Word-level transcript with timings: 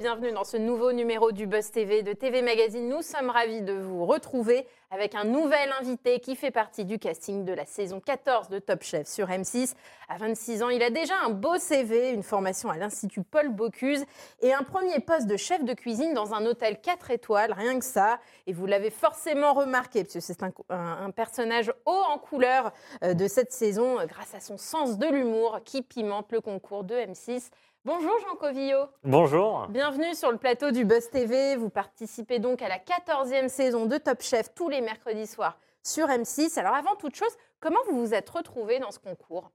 Bienvenue 0.00 0.32
dans 0.32 0.44
ce 0.44 0.56
nouveau 0.56 0.92
numéro 0.92 1.30
du 1.30 1.46
Buzz 1.46 1.70
TV 1.72 2.02
de 2.02 2.14
TV 2.14 2.40
Magazine. 2.40 2.88
Nous 2.88 3.02
sommes 3.02 3.28
ravis 3.28 3.60
de 3.60 3.74
vous 3.74 4.06
retrouver 4.06 4.66
avec 4.90 5.14
un 5.14 5.24
nouvel 5.24 5.70
invité 5.78 6.20
qui 6.20 6.36
fait 6.36 6.50
partie 6.50 6.86
du 6.86 6.98
casting 6.98 7.44
de 7.44 7.52
la 7.52 7.66
saison 7.66 8.00
14 8.00 8.48
de 8.48 8.58
Top 8.60 8.82
Chef 8.82 9.06
sur 9.06 9.26
M6. 9.28 9.74
À 10.08 10.16
26 10.16 10.62
ans, 10.62 10.70
il 10.70 10.82
a 10.82 10.88
déjà 10.88 11.12
un 11.26 11.28
beau 11.28 11.58
CV, 11.58 12.12
une 12.12 12.22
formation 12.22 12.70
à 12.70 12.78
l'Institut 12.78 13.22
Paul 13.22 13.50
Bocuse 13.50 14.06
et 14.40 14.54
un 14.54 14.62
premier 14.62 15.00
poste 15.00 15.26
de 15.26 15.36
chef 15.36 15.64
de 15.64 15.74
cuisine 15.74 16.14
dans 16.14 16.32
un 16.32 16.46
hôtel 16.46 16.80
4 16.80 17.10
étoiles, 17.10 17.52
rien 17.52 17.78
que 17.78 17.84
ça. 17.84 18.20
Et 18.46 18.54
vous 18.54 18.64
l'avez 18.64 18.90
forcément 18.90 19.52
remarqué, 19.52 20.04
puisque 20.04 20.22
c'est 20.22 20.42
un, 20.42 20.50
un- 20.70 21.10
personnage 21.10 21.70
haut 21.84 22.02
en 22.10 22.16
couleur 22.16 22.72
euh, 23.04 23.12
de 23.12 23.28
cette 23.28 23.52
saison, 23.52 23.96
grâce 24.06 24.34
à 24.34 24.40
son 24.40 24.56
sens 24.56 24.96
de 24.96 25.06
l'humour 25.06 25.60
qui 25.62 25.82
pimente 25.82 26.32
le 26.32 26.40
concours 26.40 26.84
de 26.84 26.94
M6. 26.94 27.50
Bonjour 27.84 28.12
Jean 28.20 28.36
Covillo. 28.36 28.86
Bonjour. 29.04 29.66
Bienvenue 29.68 30.14
sur 30.14 30.30
le 30.30 30.36
plateau 30.36 30.70
du 30.70 30.84
Buzz 30.84 31.08
TV. 31.08 31.56
Vous 31.56 31.70
participez 31.70 32.38
donc 32.38 32.60
à 32.60 32.68
la 32.68 32.76
14e 32.78 33.48
saison 33.48 33.86
de 33.86 33.96
Top 33.96 34.20
Chef 34.20 34.52
tous 34.54 34.68
les 34.68 34.82
mercredis 34.82 35.26
soirs 35.26 35.58
sur 35.82 36.06
M6. 36.08 36.58
Alors 36.58 36.74
avant 36.74 36.94
toute 36.96 37.16
chose, 37.16 37.34
comment 37.58 37.78
vous 37.88 37.98
vous 38.06 38.14
êtes 38.14 38.28
retrouvé 38.28 38.78
dans 38.80 38.90
ce 38.90 38.98
concours? 38.98 39.50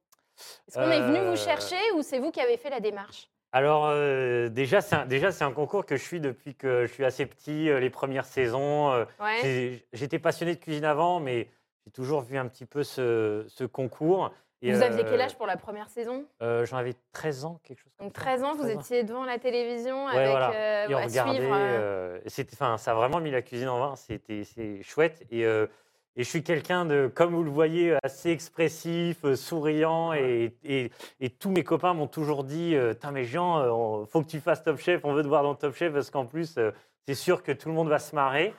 Est-ce 0.67 0.75
qu'on 0.75 0.89
est 0.89 1.01
venu 1.01 1.19
Euh, 1.19 1.29
vous 1.31 1.37
chercher 1.37 1.77
ou 1.95 2.01
c'est 2.01 2.17
vous 2.19 2.31
qui 2.31 2.41
avez 2.41 2.57
fait 2.57 2.71
la 2.71 2.79
démarche? 2.79 3.29
Alors 3.51 3.85
euh, 3.87 4.49
déjà, 4.49 4.81
c'est 4.81 4.95
un, 4.95 5.05
déjà, 5.05 5.31
c'est 5.31 5.43
un 5.43 5.53
concours 5.53 5.85
que 5.85 5.95
je 5.95 6.03
suis 6.03 6.19
depuis 6.19 6.55
que 6.55 6.87
je 6.87 6.91
suis 6.91 7.05
assez 7.05 7.25
petit, 7.27 7.69
euh, 7.69 7.79
les 7.79 7.91
premières 7.91 8.25
saisons. 8.25 8.91
euh, 8.91 9.05
Ouais. 9.21 9.85
J'étais 9.93 10.19
passionné 10.19 10.55
de 10.55 10.59
cuisine 10.59 10.83
avant, 10.83 11.19
mais 11.19 11.47
j'ai 11.85 11.91
toujours 11.91 12.21
vu 12.21 12.37
un 12.39 12.47
petit 12.47 12.65
peu 12.65 12.83
ce, 12.83 13.45
ce 13.47 13.63
concours. 13.65 14.31
Et, 14.61 14.71
Vous 14.71 14.81
aviez 14.81 15.03
euh, 15.03 15.07
quel 15.09 15.21
âge 15.21 15.35
pour 15.35 15.45
la 15.47 15.57
première 15.57 15.89
saison? 15.89 16.25
euh, 16.41 16.65
J'en 16.65 16.77
avais 16.77 16.93
13 17.11 17.45
ans, 17.45 17.59
quelque 17.63 17.79
chose 17.79 17.91
comme 17.97 18.07
Donc 18.07 18.15
ça. 18.15 18.21
13 18.23 18.43
ans, 18.43 18.53
vous 18.55 18.63
13 18.63 18.77
étiez 18.79 19.03
devant 19.03 19.25
la 19.25 19.37
télévision 19.37 20.05
Ouais, 20.07 20.15
avec 20.15 20.29
voilà. 20.31 20.51
euh, 20.53 20.87
Et 20.89 20.95
on 20.95 20.97
à 20.99 21.05
regardait. 21.05 21.37
suivre. 21.39 21.53
euh, 21.55 22.17
euh, 22.17 22.19
c'était, 22.27 22.55
ça 22.55 22.73
a 22.73 22.93
vraiment 22.93 23.19
mis 23.19 23.31
la 23.31 23.41
cuisine 23.41 23.67
en 23.69 23.79
vin. 23.79 23.95
C'était, 23.95 24.43
c'est 24.43 24.81
chouette. 24.81 25.23
Et, 25.29 25.45
euh, 25.45 25.67
et 26.15 26.23
je 26.23 26.29
suis 26.29 26.43
quelqu'un 26.43 26.85
de, 26.85 27.11
comme 27.13 27.35
vous 27.35 27.43
le 27.43 27.51
voyez, 27.51 27.95
assez 28.01 28.31
expressif, 28.31 29.23
euh, 29.25 29.35
souriant. 29.35 30.13
Et, 30.13 30.55
et- 30.63 30.91
et 31.19 31.29
tous 31.29 31.51
mes 31.51 31.63
copains 31.63 31.93
m'ont 31.93 32.07
toujours 32.07 32.43
dit 32.45 32.75
euh, 32.75 32.93
Tain, 32.93 33.11
mais 33.11 33.25
Jean, 33.25 33.59
euh, 33.59 34.05
faut 34.05 34.21
que 34.21 34.27
tu 34.29 34.39
fasses 34.39 34.63
Top 34.63 34.77
Chef. 34.79 35.01
On 35.03 35.13
veut 35.13 35.23
te 35.23 35.27
voir 35.27 35.43
dans 35.43 35.53
Top 35.55 35.75
Chef 35.75 35.93
parce 35.93 36.09
qu'en 36.09 36.25
plus, 36.25 36.57
euh, 36.57 36.71
c'est 37.07 37.13
sûr 37.15 37.43
que 37.43 37.51
tout 37.51 37.67
le 37.67 37.75
monde 37.75 37.89
va 37.89 37.99
se 37.99 38.15
marrer. 38.15 38.53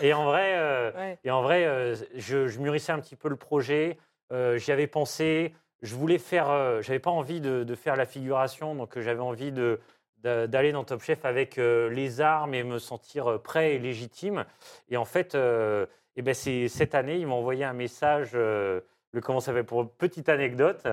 Et 0.00 0.12
en 0.14 0.24
vrai, 0.24 0.54
euh, 0.56 0.90
ouais. 0.92 1.18
et 1.22 1.30
en 1.30 1.42
vrai 1.42 1.66
euh, 1.66 1.94
je, 2.14 2.48
je 2.48 2.58
mûrissais 2.58 2.90
un 2.92 2.98
petit 2.98 3.14
peu 3.16 3.28
le 3.28 3.36
projet. 3.36 3.98
Euh, 4.32 4.58
J'y 4.58 4.72
avais 4.72 4.86
pensé. 4.86 5.54
Je 5.82 5.94
voulais 5.94 6.18
faire. 6.18 6.50
euh, 6.50 6.80
j'avais 6.80 6.98
pas 6.98 7.10
envie 7.10 7.40
de, 7.40 7.74
faire 7.74 7.96
la 7.96 8.06
figuration, 8.06 8.74
donc 8.74 8.96
euh, 8.96 9.02
j'avais 9.02 9.20
envie 9.20 9.52
d'aller 10.22 10.72
dans 10.72 10.84
Top 10.84 11.02
Chef 11.02 11.24
avec 11.24 11.56
les 11.56 12.20
armes 12.20 12.54
et 12.54 12.62
me 12.62 12.78
sentir 12.78 13.40
prêt 13.42 13.74
et 13.74 13.78
légitime. 13.78 14.44
Et 14.88 14.96
en 14.96 15.04
fait, 15.04 15.34
eh 15.34 16.22
ben 16.22 16.34
c'est 16.34 16.68
cette 16.68 16.94
année, 16.94 17.16
ils 17.18 17.26
m'ont 17.26 17.36
envoyé 17.38 17.64
un 17.64 17.72
message. 17.72 18.30
euh, 18.34 18.80
le 19.14 19.20
comment 19.20 19.40
ça 19.40 19.46
s'appelle 19.46 19.64
Pour 19.64 19.82
une 19.82 19.88
petite 19.88 20.28
anecdote, 20.28 20.86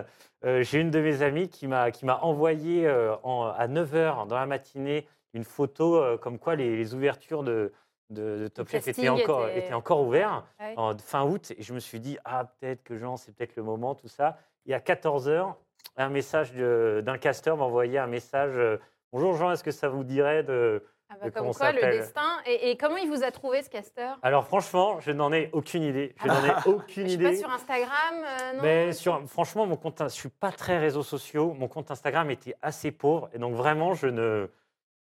j'ai 0.43 0.79
une 0.79 0.91
de 0.91 0.99
mes 0.99 1.21
amies 1.21 1.47
qui 1.49 1.67
m'a 1.67 1.91
qui 1.91 2.05
m'a 2.05 2.17
envoyé 2.21 2.89
en- 3.23 3.43
à 3.45 3.67
9h 3.67 4.25
dans 4.27 4.35
la 4.35 4.45
matinée 4.45 5.07
une 5.33 5.43
photo 5.45 6.17
comme 6.17 6.37
quoi 6.39 6.55
les 6.55 6.93
ouvertures 6.95 7.43
de, 7.43 7.71
de, 8.09 8.39
de 8.39 8.47
Top 8.47 8.67
Chef 8.69 8.85
casting 8.85 9.09
encore, 9.09 9.47
était- 9.49 9.73
encore 9.73 10.07
Ouais. 10.07 10.23
en 10.77 10.97
fin 10.97 11.23
août. 11.23 11.51
Et 11.57 11.61
je 11.61 11.73
me 11.73 11.79
suis 11.79 11.99
dit, 11.99 12.17
ah, 12.25 12.45
peut-être 12.59 12.83
que 12.83 12.97
Jean, 12.97 13.17
c'est 13.17 13.31
peut-être 13.35 13.55
le 13.55 13.63
moment, 13.63 13.95
tout 13.95 14.07
ça. 14.07 14.37
Et 14.65 14.73
à 14.73 14.79
14h, 14.79 15.53
un 15.97 16.09
message 16.09 16.53
d'un 16.53 17.17
casteur 17.17 17.57
m'a 17.57 17.65
envoyé 17.65 17.97
un 17.99 18.07
message 18.07 18.53
euh, 18.55 18.77
Bonjour 19.11 19.33
Jean, 19.35 19.51
est-ce 19.51 19.63
que 19.63 19.71
ça 19.71 19.89
vous 19.89 20.03
dirait 20.03 20.43
de. 20.43 20.83
Ah 21.11 21.15
bah, 21.19 21.25
de 21.25 21.31
comme 21.33 21.51
quoi, 21.51 21.71
le 21.71 21.81
destin. 21.81 22.37
Et, 22.45 22.69
et 22.69 22.77
comment 22.77 22.97
il 22.97 23.09
vous 23.09 23.23
a 23.23 23.31
trouvé 23.31 23.63
ce 23.63 23.69
casteur? 23.71 24.19
Alors 24.21 24.45
franchement, 24.45 24.99
je 24.99 25.09
n'en 25.11 25.33
ai 25.33 25.49
aucune 25.53 25.81
idée. 25.81 26.13
Je 26.21 26.27
n'en 26.27 26.45
ai 26.45 26.51
aucune 26.67 27.07
Je 27.07 27.13
sais 27.13 27.17
pas 27.17 27.29
idée. 27.29 27.37
sur 27.37 27.49
Instagram, 27.49 28.13
euh, 28.23 28.53
non? 28.53 28.59
Mais 28.61 28.93
sur, 28.93 29.19
franchement, 29.27 29.65
mon 29.65 29.75
compte, 29.77 30.03
je 30.03 30.07
suis 30.09 30.29
pas 30.29 30.51
très 30.51 30.77
réseaux 30.77 31.01
sociaux. 31.01 31.55
Mon 31.57 31.67
compte 31.67 31.89
Instagram 31.89 32.29
était 32.29 32.53
assez 32.61 32.91
pauvre. 32.91 33.27
Et 33.33 33.39
donc 33.39 33.55
vraiment, 33.55 33.95
je 33.95 34.05
ne. 34.05 34.47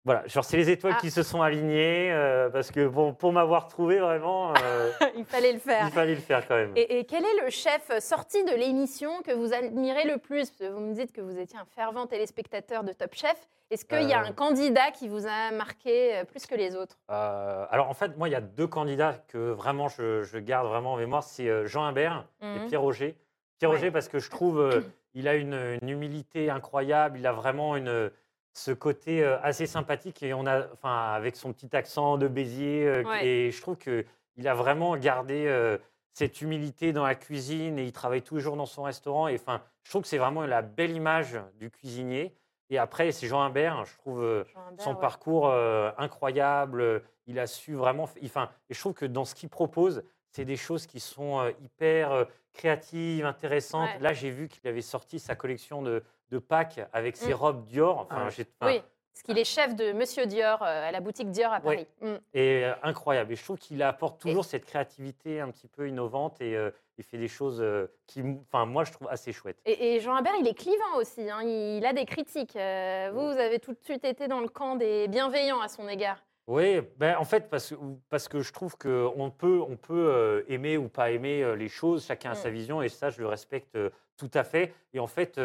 Voilà, 0.03 0.25
genre 0.27 0.43
c'est 0.43 0.57
les 0.57 0.71
étoiles 0.71 0.93
Ah. 0.97 0.99
qui 0.99 1.11
se 1.11 1.21
sont 1.21 1.43
alignées. 1.43 2.11
euh, 2.11 2.49
parce 2.49 2.71
que 2.71 2.87
bon, 2.87 3.13
pour 3.13 3.31
m'avoir 3.33 3.67
trouvé, 3.67 3.99
vraiment, 3.99 4.51
euh, 4.55 4.91
il 5.15 5.25
fallait 5.25 5.53
le 5.53 5.59
faire. 5.59 5.85
il 5.87 5.91
fallait 5.93 6.15
le 6.15 6.21
faire 6.21 6.47
quand 6.47 6.55
même. 6.55 6.71
Et, 6.75 6.97
et 6.99 7.05
quel 7.05 7.23
est 7.23 7.43
le 7.43 7.49
chef 7.51 7.91
sorti 7.99 8.43
de 8.43 8.51
l'émission 8.55 9.21
que 9.21 9.31
vous 9.31 9.53
admirez 9.53 10.05
le 10.05 10.17
plus? 10.17 10.49
Parce 10.49 10.69
que 10.69 10.73
Vous 10.73 10.79
me 10.79 10.93
dites 10.95 11.11
que 11.11 11.21
vous 11.21 11.37
étiez 11.37 11.59
un 11.59 11.65
fervent 11.75 12.07
téléspectateur 12.07 12.83
de 12.83 12.93
Top 12.93 13.13
Chef. 13.13 13.47
Est-ce 13.69 13.85
qu'il 13.85 14.01
y 14.09 14.13
a 14.13 14.21
Euh. 14.23 14.25
un 14.27 14.31
candidat 14.31 14.89
qui 14.91 15.07
vous 15.07 15.27
a 15.27 15.51
marqué 15.51 16.23
plus 16.27 16.47
que 16.47 16.55
les 16.55 16.75
autres? 16.75 16.97
Alors 17.07 17.87
en 17.89 17.93
fait, 17.93 18.17
moi, 18.17 18.27
il 18.27 18.31
y 18.31 18.35
a 18.35 18.41
deux 18.41 18.67
candidats 18.67 19.13
que 19.27 19.51
vraiment 19.51 19.87
je, 19.87 20.23
je 20.23 20.39
garde 20.39 20.67
vraiment 20.67 20.93
en 20.93 20.97
mémoire, 20.97 21.21
c'est 21.23 21.67
Jean 21.67 21.83
Imbert 21.83 22.25
et 22.41 22.45
Mhm. 22.45 22.67
Pierre 22.69 22.81
Roger. 22.81 23.15
Pierre 23.59 23.69
Ouais. 23.69 23.75
Roger 23.77 23.91
parce 23.91 24.07
que 24.09 24.17
je 24.17 24.31
trouve 24.31 24.67
il 25.13 25.27
a 25.27 25.35
une, 25.35 25.77
une 25.81 25.89
humilité 25.89 26.49
incroyable, 26.49 27.19
il 27.19 27.27
a 27.27 27.31
vraiment 27.33 27.75
une 27.75 28.09
ce 28.53 28.71
côté 28.71 29.23
euh, 29.23 29.39
assez 29.41 29.65
sympathique 29.65 30.23
et 30.23 30.33
on 30.33 30.45
a 30.45 30.67
enfin 30.73 31.13
avec 31.13 31.35
son 31.35 31.53
petit 31.53 31.73
accent 31.75 32.17
de 32.17 32.27
Béziers 32.27 32.85
euh, 32.87 33.03
Ouais. 33.03 33.25
et 33.25 33.51
je 33.51 33.61
trouve 33.61 33.77
que 33.77 34.05
il 34.35 34.47
a 34.47 34.53
vraiment 34.53 34.97
gardé 34.97 35.45
euh, 35.47 35.77
cette 36.13 36.41
humilité 36.41 36.91
dans 36.93 37.05
la 37.05 37.15
cuisine 37.15 37.79
et 37.79 37.83
il 37.85 37.91
travaille 37.93 38.21
toujours 38.23 38.57
dans 38.57 38.65
son 38.65 38.83
restaurant 38.83 39.27
et 39.29 39.35
enfin 39.35 39.61
je 39.83 39.89
trouve 39.91 40.01
que 40.01 40.07
c'est 40.09 40.17
vraiment 40.17 40.45
la 40.45 40.61
belle 40.61 40.91
image 40.91 41.39
du 41.59 41.69
cuisinier 41.69 42.33
et 42.69 42.77
après 42.77 43.11
c'est 43.11 43.27
Jean 43.27 43.41
Imbert, 43.41 43.85
je 43.85 43.95
trouve 43.97 44.21
euh, 44.23 44.43
son 44.77 44.93
ouais. 44.95 44.99
parcours 44.99 45.47
euh, 45.49 45.91
incroyable. 45.97 46.81
euh, 46.81 46.99
Il 47.27 47.39
a 47.39 47.47
su 47.47 47.75
vraiment. 47.75 48.09
Enfin, 48.23 48.49
et 48.69 48.73
je 48.73 48.79
trouve 48.79 48.93
que 48.93 49.05
dans 49.05 49.25
ce 49.25 49.35
qu'il 49.35 49.49
propose, 49.49 50.03
c'est 50.31 50.45
des 50.45 50.55
choses 50.57 50.85
qui 50.87 50.99
sont 51.01 51.39
euh, 51.41 51.51
hyper 51.61 52.11
euh, 52.11 52.23
créatives, 52.53 53.25
intéressantes. 53.25 53.89
Ouais. 53.95 53.99
Là, 53.99 54.13
j'ai 54.13 54.29
vu 54.31 54.47
qu'il 54.47 54.65
avait 54.69 54.81
sorti 54.81 55.19
sa 55.19 55.35
collection 55.35 55.81
de, 55.81 56.03
de 56.31 56.39
Pâques 56.39 56.79
avec 56.93 57.17
ses 57.17 57.31
Mm. 57.31 57.37
robes 57.37 57.63
Dior. 57.65 57.99
Enfin, 58.09 58.27
Ah 58.61 58.67
Oui, 58.67 58.81
parce 59.13 59.23
qu'il 59.23 59.37
est 59.37 59.43
chef 59.43 59.75
de 59.75 59.91
Monsieur 59.91 60.25
Dior 60.25 60.61
euh, 60.63 60.87
à 60.87 60.91
la 60.91 60.99
boutique 61.01 61.29
Dior 61.29 61.51
à 61.51 61.59
Ouais. 61.59 61.75
Paris. 61.75 61.87
Mm. 62.01 62.15
Et 62.33 62.65
euh, 62.65 62.73
incroyable. 62.83 63.33
Et 63.33 63.35
je 63.35 63.43
trouve 63.43 63.57
qu'il 63.57 63.83
apporte 63.83 64.19
toujours 64.19 64.45
cette 64.45 64.65
créativité 64.65 65.39
un 65.41 65.51
petit 65.51 65.67
peu 65.67 65.87
innovante 65.87 66.39
et 66.41 66.55
euh, 66.55 66.71
il 66.97 67.03
fait 67.03 67.17
des 67.17 67.27
choses 67.27 67.61
euh, 67.61 67.87
qui, 68.07 68.23
enfin, 68.47 68.65
moi, 68.65 68.83
je 68.85 68.91
trouve 68.93 69.07
assez 69.09 69.33
chouettes. 69.33 69.59
Et, 69.65 69.95
et 69.95 69.99
Jean 69.99 70.15
Imbert, 70.15 70.33
il 70.39 70.47
est 70.47 70.53
clivant 70.57 70.95
aussi. 70.95 71.29
hein, 71.29 71.41
Il 71.43 71.85
a 71.85 71.93
des 71.93 72.05
critiques. 72.05 72.55
Euh, 72.55 73.11
vous, 73.13 73.21
vous 73.33 73.37
avez 73.37 73.59
tout 73.59 73.73
de 73.73 73.79
suite 73.83 74.05
été 74.05 74.27
dans 74.27 74.39
le 74.39 74.47
camp 74.47 74.75
des 74.75 75.07
bienveillants 75.07 75.59
à 75.61 75.67
son 75.67 75.87
égard. 75.87 76.23
Oui, 76.47 76.81
ben, 76.97 77.17
en 77.17 77.23
fait, 77.23 77.49
parce, 77.49 77.69
que- 77.69 77.75
parce 78.09 78.27
que 78.27 78.41
je 78.41 78.51
trouve 78.51 78.75
qu'on 78.77 79.31
peut, 79.31 79.61
on 79.67 79.77
peut 79.77 79.93
euh, 80.11 80.43
aimer 80.47 80.75
ou 80.77 80.89
pas 80.89 81.11
aimer 81.11 81.43
euh, 81.43 81.55
les 81.55 81.69
choses, 81.69 82.05
chacun 82.05 82.31
a 82.31 82.33
Mm. 82.33 82.37
sa 82.37 82.49
vision, 82.49 82.81
et 82.81 82.89
ça, 82.89 83.09
je 83.09 83.19
le 83.21 83.27
respecte 83.27 83.75
euh, 83.75 83.89
tout 84.17 84.31
à 84.33 84.43
fait. 84.43 84.73
Et 84.93 84.99
en 84.99 85.07
fait, 85.07 85.37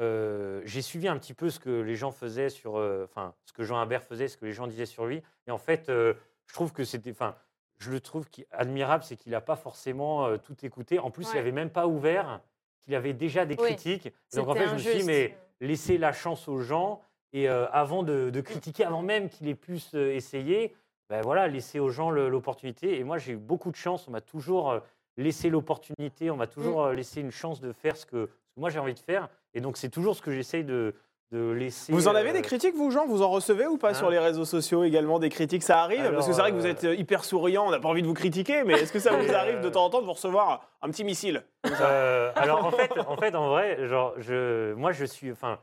euh, 0.00 0.60
j'ai 0.64 0.82
suivi 0.82 1.08
un 1.08 1.18
petit 1.18 1.34
peu 1.34 1.50
ce 1.50 1.58
que 1.60 1.70
les 1.70 1.94
gens 1.96 2.10
faisaient 2.10 2.48
sur, 2.48 2.76
euh, 2.78 3.04
enfin, 3.04 3.34
ce 3.44 3.52
que 3.52 3.62
Jean 3.62 3.76
Imbert 3.78 4.02
faisait, 4.02 4.28
ce 4.28 4.36
que 4.36 4.44
les 4.46 4.52
gens 4.52 4.66
disaient 4.66 4.86
sur 4.86 5.06
lui. 5.06 5.22
Et 5.46 5.50
en 5.50 5.58
fait, 5.58 5.88
euh, 5.88 6.14
je 6.46 6.54
trouve 6.54 6.72
que 6.72 6.84
c'était, 6.84 7.10
enfin, 7.10 7.34
je 7.78 7.90
le 7.90 8.00
trouve 8.00 8.28
qui- 8.28 8.46
admirable, 8.50 9.04
c'est 9.04 9.16
qu'il 9.16 9.32
n'a 9.32 9.40
pas 9.40 9.56
forcément 9.56 10.36
tout 10.38 10.56
écouté. 10.64 10.98
En 10.98 11.10
plus, 11.10 11.28
il 11.32 11.36
n'avait 11.36 11.52
même 11.52 11.70
pas 11.70 11.86
ouvert, 11.86 12.40
qu'il 12.80 12.94
avait 12.94 13.14
déjà 13.14 13.46
des 13.46 13.56
Oui, 13.58 13.68
critiques. 13.68 14.12
Donc 14.34 14.48
en 14.48 14.54
fait, 14.54 14.68
je 14.68 14.74
me 14.74 14.78
suis 14.78 14.98
dit, 14.98 15.04
mais 15.04 15.36
laisser 15.60 15.96
la 15.98 16.12
chance 16.12 16.48
aux 16.48 16.60
gens 16.60 17.00
et 17.32 17.48
avant 17.48 18.02
de, 18.02 18.30
de 18.30 18.40
critiquer, 18.40 18.84
avant 18.84 19.02
même 19.02 19.28
qu'il 19.28 19.48
ait 19.48 19.54
pu 19.54 19.78
essayer, 19.94 20.74
ben 21.08 21.20
voilà, 21.22 21.48
laisser 21.48 21.80
aux 21.80 21.90
gens 21.90 22.10
l'opportunité. 22.10 22.98
Et 22.98 23.04
moi, 23.04 23.18
j'ai 23.18 23.32
eu 23.32 23.36
beaucoup 23.36 23.70
de 23.70 23.76
chance. 23.76 24.06
On 24.06 24.10
m'a 24.12 24.20
toujours 24.20 24.80
laissé 25.16 25.50
l'opportunité, 25.50 26.30
on 26.30 26.36
m'a 26.36 26.46
toujours 26.46 26.84
euh, 26.84 26.92
laissé 26.92 27.20
une 27.20 27.30
chance 27.30 27.60
de 27.60 27.72
faire 27.72 27.96
ce 27.96 28.04
que, 28.06 28.28
que 28.54 28.60
moi 28.60 28.70
j'ai 28.70 28.78
envie 28.78 28.94
de 28.94 28.98
faire. 28.98 29.28
Et 29.54 29.60
donc, 29.60 29.76
c'est 29.76 29.88
toujours 29.90 30.16
ce 30.16 30.22
que 30.22 30.30
j'essaye 30.32 30.64
de, 30.64 30.94
de 31.30 31.50
laisser. 31.50 31.92
Vous 31.92 32.08
en 32.08 32.14
avez 32.14 32.30
euh, 32.30 32.34
des 32.34 32.42
critiques, 32.42 32.74
vous, 32.74 32.90
Jean? 32.90 33.06
Vous 33.06 33.22
en 33.22 33.30
recevez 33.30 33.66
ou 33.66 33.76
pas 33.78 33.90
Hein 33.90 33.94
sur 33.94 34.10
les 34.10 34.18
réseaux 34.18 34.44
sociaux 34.44 34.84
également 34.84 35.18
des 35.18 35.28
critiques? 35.28 35.62
Ça 35.62 35.82
arrive 35.82 36.10
Parce 36.12 36.26
que 36.26 36.32
c'est 36.32 36.40
vrai 36.40 36.50
que 36.50 36.56
vous 36.56 36.66
êtes 36.66 36.84
euh, 36.84 36.94
hyper 36.94 37.24
souriant, 37.24 37.66
on 37.66 37.70
n'a 37.70 37.78
pas 37.80 37.88
envie 37.88 38.02
de 38.02 38.06
vous 38.06 38.14
critiquer, 38.14 38.64
mais 38.64 38.74
est-ce 38.74 38.92
que 38.92 38.98
ça 38.98 39.12
vous 39.16 39.32
arrive 39.34 39.60
de 39.60 39.68
temps 39.68 39.84
en 39.84 39.90
temps 39.90 40.00
de 40.00 40.06
vous 40.06 40.12
recevoir 40.12 40.68
un 40.82 40.90
petit 40.90 41.04
missile 41.04 41.44
Euh, 41.80 42.32
alors 42.36 42.64
en 42.64 42.70
fait, 42.70 42.90
en 43.06 43.16
fait, 43.16 43.34
en 43.34 43.48
vrai, 43.48 43.86
genre, 43.88 44.14
je, 44.18 44.72
moi, 44.74 44.92
je 44.92 45.04
suis, 45.04 45.30
enfin, 45.30 45.58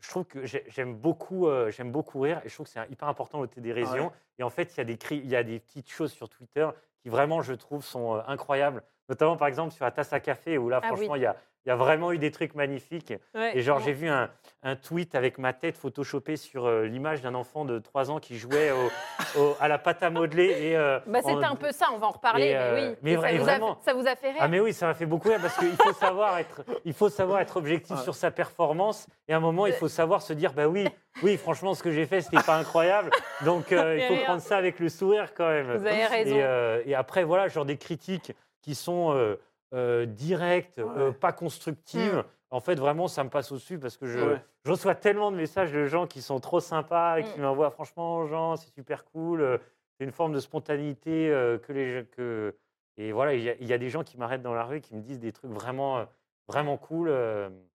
je 0.00 0.08
trouve 0.08 0.24
que 0.24 0.44
j'ai- 0.46 0.64
j'aime 0.68 0.94
beaucoup, 0.96 1.48
j'aime 1.70 1.90
beaucoup 1.92 2.20
rire 2.20 2.40
et 2.44 2.48
je 2.48 2.54
trouve 2.54 2.66
que 2.66 2.72
c'est 2.72 2.80
hyper 2.90 3.06
important 3.08 3.40
l'autodérision. 3.40 4.10
Et 4.38 4.42
en 4.42 4.50
fait, 4.50 4.72
il 4.74 4.78
y 4.78 4.80
a 4.80 4.84
des 4.84 4.96
cri- 4.96 5.20
il 5.22 5.28
y 5.30 5.36
a 5.36 5.42
des 5.44 5.60
petites 5.60 5.90
choses 5.90 6.12
sur 6.12 6.28
Twitter 6.28 6.68
qui 7.02 7.08
vraiment, 7.08 7.40
je 7.42 7.54
trouve, 7.54 7.84
sont 7.84 8.14
incroyables. 8.26 8.82
Notamment 9.08 9.36
par 9.36 9.48
exemple 9.48 9.72
sur 9.72 9.84
la 9.84 9.90
tasse 9.90 10.12
à 10.12 10.20
café, 10.20 10.58
où 10.58 10.68
là, 10.68 10.80
Ah 10.82 10.86
franchement, 10.88 11.16
il 11.16 11.22
y, 11.22 11.26
a, 11.26 11.36
il 11.64 11.68
y 11.68 11.72
a 11.72 11.76
vraiment 11.76 12.12
eu 12.12 12.18
des 12.18 12.30
trucs 12.30 12.54
magnifiques. 12.54 13.12
Ouais. 13.34 13.56
Et 13.56 13.62
genre, 13.62 13.78
j'ai 13.80 13.92
vu 13.92 14.08
un, 14.08 14.30
un 14.62 14.74
tweet 14.76 15.14
avec 15.14 15.38
ma 15.38 15.52
tête 15.52 15.76
photoshopée 15.76 16.36
sur 16.36 16.66
euh, 16.66 16.86
l'image 16.86 17.20
d'un 17.22 17.34
enfant 17.34 17.64
de 17.64 17.78
3 17.78 18.10
ans 18.10 18.18
qui 18.20 18.36
jouait 18.38 18.70
au- 18.72 18.90
au- 19.40 19.56
à 19.60 19.68
la 19.68 19.78
pâte 19.78 20.02
à 20.02 20.10
modeler. 20.10 20.46
Et, 20.60 20.76
euh, 20.76 20.98
Bah, 21.06 21.20
c'était 21.22 21.44
un 21.44 21.54
peu 21.56 21.70
ça, 21.72 21.86
on 21.94 21.98
va 21.98 22.06
en 22.08 22.10
reparler, 22.12 22.46
Et, 22.46 22.52
mais 22.54 22.58
euh, 22.58 22.90
oui. 22.90 22.96
mais 23.02 23.14
ça, 23.14 23.20
vous 23.20 23.24
a, 23.26 23.38
vraiment. 23.44 23.78
ça 23.82 23.94
vous 23.94 24.06
a 24.06 24.16
fait 24.16 24.28
rire 24.30 24.38
Ah 24.40 24.48
mais 24.48 24.60
oui, 24.60 24.72
ça 24.72 24.86
m'a 24.86 24.94
fait 24.94 25.06
beaucoup 25.06 25.28
rire 25.28 25.38
parce 25.40 25.56
qu'il 25.56 25.70
faut 25.76 25.92
savoir 25.92 26.38
être, 26.38 26.64
il 26.84 26.92
faut 26.94 27.08
savoir 27.08 27.40
être 27.40 27.56
objectif 27.56 27.96
Ouais. 27.96 28.02
sur 28.02 28.14
sa 28.14 28.30
performance 28.30 29.06
et 29.28 29.32
à 29.34 29.36
un 29.36 29.40
moment 29.40 29.66
il 29.66 29.72
faut 29.72 29.88
savoir 29.88 30.22
se 30.22 30.32
dire 30.32 30.52
bah 30.52 30.66
oui, 30.66 30.88
oui 31.22 31.36
franchement 31.36 31.74
ce 31.74 31.82
que 31.82 31.90
j'ai 31.90 32.06
fait 32.06 32.20
c'était 32.22 32.42
pas 32.42 32.56
incroyable 32.56 33.10
donc 33.44 33.70
euh, 33.72 33.96
il 34.00 34.02
faut 34.06 34.22
prendre 34.24 34.40
ça 34.42 34.56
avec 34.56 34.78
le 34.80 34.88
sourire 34.88 35.34
quand 35.34 35.48
même. 35.48 35.76
Vous 35.76 35.86
avez 35.86 36.06
raison. 36.06 36.36
Et, 36.36 36.42
euh, 36.42 36.82
et 36.86 36.94
après 36.94 37.22
voilà 37.24 37.48
genre 37.48 37.64
des 37.64 37.76
critiques 37.76 38.32
qui 38.62 38.74
sont 38.74 39.12
euh, 39.12 39.36
euh, 39.74 40.06
directes, 40.06 40.78
euh, 40.78 41.12
pas 41.12 41.32
constructives. 41.32 42.16
Mm. 42.16 42.24
En 42.50 42.60
fait 42.60 42.74
vraiment 42.76 43.08
ça 43.08 43.24
me 43.24 43.30
passe 43.30 43.50
au-dessus 43.52 43.78
parce 43.78 43.96
que 43.96 44.06
je, 44.06 44.18
Ouais. 44.18 44.42
je 44.64 44.70
reçois 44.70 44.94
tellement 44.94 45.30
de 45.30 45.36
messages 45.36 45.72
de 45.72 45.86
gens 45.86 46.06
qui 46.06 46.20
sont 46.22 46.38
trop 46.40 46.60
sympas 46.60 47.18
et 47.18 47.24
qui 47.24 47.38
Mm. 47.38 47.42
m'envoient 47.42 47.70
franchement 47.70 48.26
Jean 48.26 48.56
c'est 48.56 48.70
super 48.74 49.04
cool, 49.06 49.58
c'est 49.98 50.04
une 50.04 50.12
forme 50.12 50.32
de 50.32 50.40
spontanéité 50.40 51.28
que 51.62 51.72
les 51.72 52.04
que 52.16 52.54
et 52.98 53.10
voilà, 53.12 53.32
il 53.34 53.42
y, 53.42 53.48
a- 53.48 53.54
il 53.58 53.66
y 53.66 53.72
a 53.72 53.78
des 53.78 53.88
gens 53.88 54.04
qui 54.04 54.18
m'arrêtent 54.18 54.42
dans 54.42 54.52
la 54.52 54.64
rue 54.64 54.80
qui 54.82 54.94
me 54.94 55.00
disent 55.00 55.18
des 55.18 55.32
trucs 55.32 55.50
vraiment, 55.50 56.04
vraiment 56.46 56.76
cool. 56.76 57.08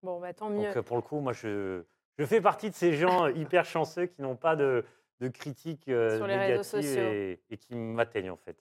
Bon, 0.04 0.20
bah, 0.20 0.32
tant 0.32 0.52
mieux. 0.52 0.72
donc, 0.72 0.82
pour 0.86 0.96
le 0.96 1.02
coup, 1.02 1.20
moi, 1.22 1.34
je, 1.34 1.82
je 2.20 2.26
fais 2.26 2.40
partie 2.40 2.70
de 2.70 2.76
ces 2.76 2.94
gens 2.94 3.26
hyper 3.26 3.66
chanceux 3.66 4.06
qui 4.06 4.22
n'ont 4.22 4.36
pas 4.36 4.56
de, 4.56 4.86
de 5.20 5.28
critiques 5.28 5.88
euh, 5.90 6.18
Sur 6.18 6.28
les 6.28 6.36
réseaux 6.36 6.50
négatives 6.52 6.70
sociaux. 6.84 7.02
et, 7.02 7.40
et 7.50 7.58
qui 7.58 7.74
m'atteignent, 7.74 8.30
en 8.30 8.38
fait. 8.38 8.56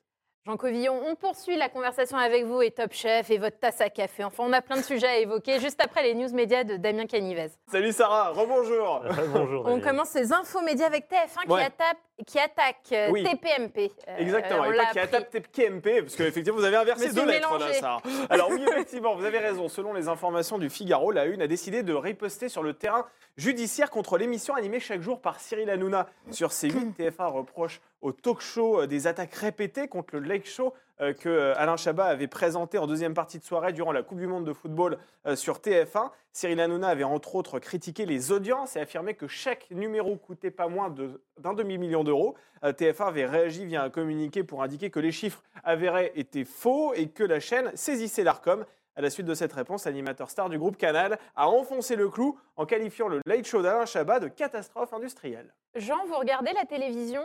Jean 0.46 0.56
Covillon, 0.56 1.02
on 1.04 1.16
poursuit 1.16 1.56
la 1.56 1.68
conversation 1.68 2.16
avec 2.16 2.44
vous 2.44 2.62
et 2.62 2.70
Top 2.70 2.92
Chef 2.92 3.30
et 3.30 3.38
votre 3.38 3.58
tasse 3.58 3.80
à 3.80 3.90
café. 3.90 4.22
Enfin, 4.22 4.44
on 4.46 4.52
a 4.52 4.62
plein 4.62 4.76
de 4.76 4.82
sujets 4.82 5.08
à 5.08 5.16
évoquer 5.18 5.58
juste 5.58 5.80
après 5.82 6.04
les 6.04 6.14
news 6.14 6.32
médias 6.32 6.62
de 6.62 6.76
Damien 6.76 7.06
Canivez. 7.06 7.48
Salut 7.68 7.90
Sarah, 7.90 8.30
rebonjour. 8.30 9.02
Bonjour. 9.34 9.66
On 9.66 9.80
commence 9.80 10.10
ces 10.10 10.32
infos 10.32 10.60
médias 10.62 10.86
avec 10.86 11.10
TF1 11.10 11.50
Ouais. 11.50 11.60
qui, 11.62 11.66
attaque, 11.66 11.96
qui 12.24 12.38
attaque 12.38 12.92
euh, 12.92 13.10
Oui. 13.10 13.24
TPMP. 13.24 13.92
Euh, 14.08 14.16
Exactement, 14.18 14.64
et 14.64 14.76
pas 14.76 14.86
qui 14.86 14.98
attaque 14.98 15.30
KMP, 15.52 16.02
parce 16.02 16.16
qu'effectivement, 16.16 16.58
vous 16.58 16.64
avez 16.64 16.76
inversé 16.76 17.12
deux 17.12 17.26
lettres 17.26 17.58
là. 17.58 17.72
Sarah. 17.74 18.02
Alors 18.30 18.50
oui, 18.50 18.62
effectivement, 18.66 19.14
vous 19.14 19.24
avez 19.24 19.38
raison. 19.38 19.68
Selon 19.68 19.92
les 19.92 20.08
informations 20.08 20.58
du 20.58 20.70
Figaro, 20.70 21.12
la 21.12 21.26
Une 21.26 21.42
a 21.42 21.46
décidé 21.46 21.82
de 21.82 21.92
riposter 21.92 22.48
sur 22.48 22.62
le 22.62 22.72
terrain 22.72 23.06
judiciaire 23.36 23.90
contre 23.90 24.16
l'émission 24.16 24.54
animée 24.54 24.80
chaque 24.80 25.02
jour 25.02 25.20
par 25.20 25.40
Cyril 25.40 25.68
Hanouna. 25.68 26.08
Sur 26.30 26.50
C8, 26.50 26.94
TF1 26.98 27.26
reproche 27.26 27.80
au 28.00 28.12
talk 28.12 28.40
show 28.40 28.82
euh, 28.82 28.86
des 28.86 29.06
attaques 29.06 29.34
répétées 29.34 29.88
contre 29.88 30.16
le 30.16 30.20
Lake 30.20 30.46
Show 30.46 30.72
que 30.98 31.28
euh, 31.28 31.54
Alain 31.56 31.76
Chabat 31.76 32.06
avait 32.06 32.26
présenté 32.26 32.78
en 32.78 32.86
deuxième 32.86 33.14
partie 33.14 33.38
de 33.38 33.44
soirée 33.44 33.72
durant 33.72 33.92
la 33.92 34.02
Coupe 34.02 34.18
du 34.18 34.26
Monde 34.26 34.44
de 34.44 34.52
football 34.52 34.98
euh, 35.26 35.36
sur 35.36 35.58
TF1. 35.58 36.10
Cyril 36.32 36.60
Hanouna 36.60 36.88
avait 36.88 37.04
entre 37.04 37.34
autres 37.34 37.58
critiqué 37.58 38.06
les 38.06 38.32
audiences 38.32 38.76
et 38.76 38.80
affirmé 38.80 39.14
que 39.14 39.26
chaque 39.28 39.70
numéro 39.70 40.16
coûtait 40.16 40.50
pas 40.50 40.68
moins 40.68 40.88
de- 40.90 41.20
d'un 41.38 41.52
demi-million 41.54 42.04
d'euros. 42.04 42.34
Euh, 42.64 42.72
TF1 42.72 43.08
avait 43.08 43.26
réagi 43.26 43.64
via 43.66 43.82
un 43.82 43.90
communiqué 43.90 44.42
pour 44.44 44.62
indiquer 44.62 44.90
que 44.90 45.00
les 45.00 45.12
chiffres 45.12 45.42
avérés 45.64 46.12
étaient 46.14 46.44
faux 46.44 46.94
et 46.94 47.08
que 47.08 47.24
la 47.24 47.40
chaîne 47.40 47.70
saisissait 47.74 48.24
l'ARCOM. 48.24 48.64
À 48.98 49.02
la 49.02 49.10
suite 49.10 49.26
de 49.26 49.34
cette 49.34 49.52
réponse, 49.52 49.84
l'animateur 49.84 50.30
star 50.30 50.48
du 50.48 50.58
groupe 50.58 50.78
Canal 50.78 51.18
a 51.36 51.48
enfoncé 51.50 51.96
le 51.96 52.08
clou 52.08 52.38
en 52.56 52.64
qualifiant 52.64 53.08
le 53.08 53.20
Late 53.26 53.44
Show 53.44 53.60
d'Alain 53.60 53.84
Chabat 53.84 54.20
de 54.20 54.28
catastrophe 54.28 54.94
industrielle. 54.94 55.52
Jean, 55.74 56.06
vous 56.06 56.14
regardez 56.16 56.52
la 56.54 56.64
télévision? 56.64 57.20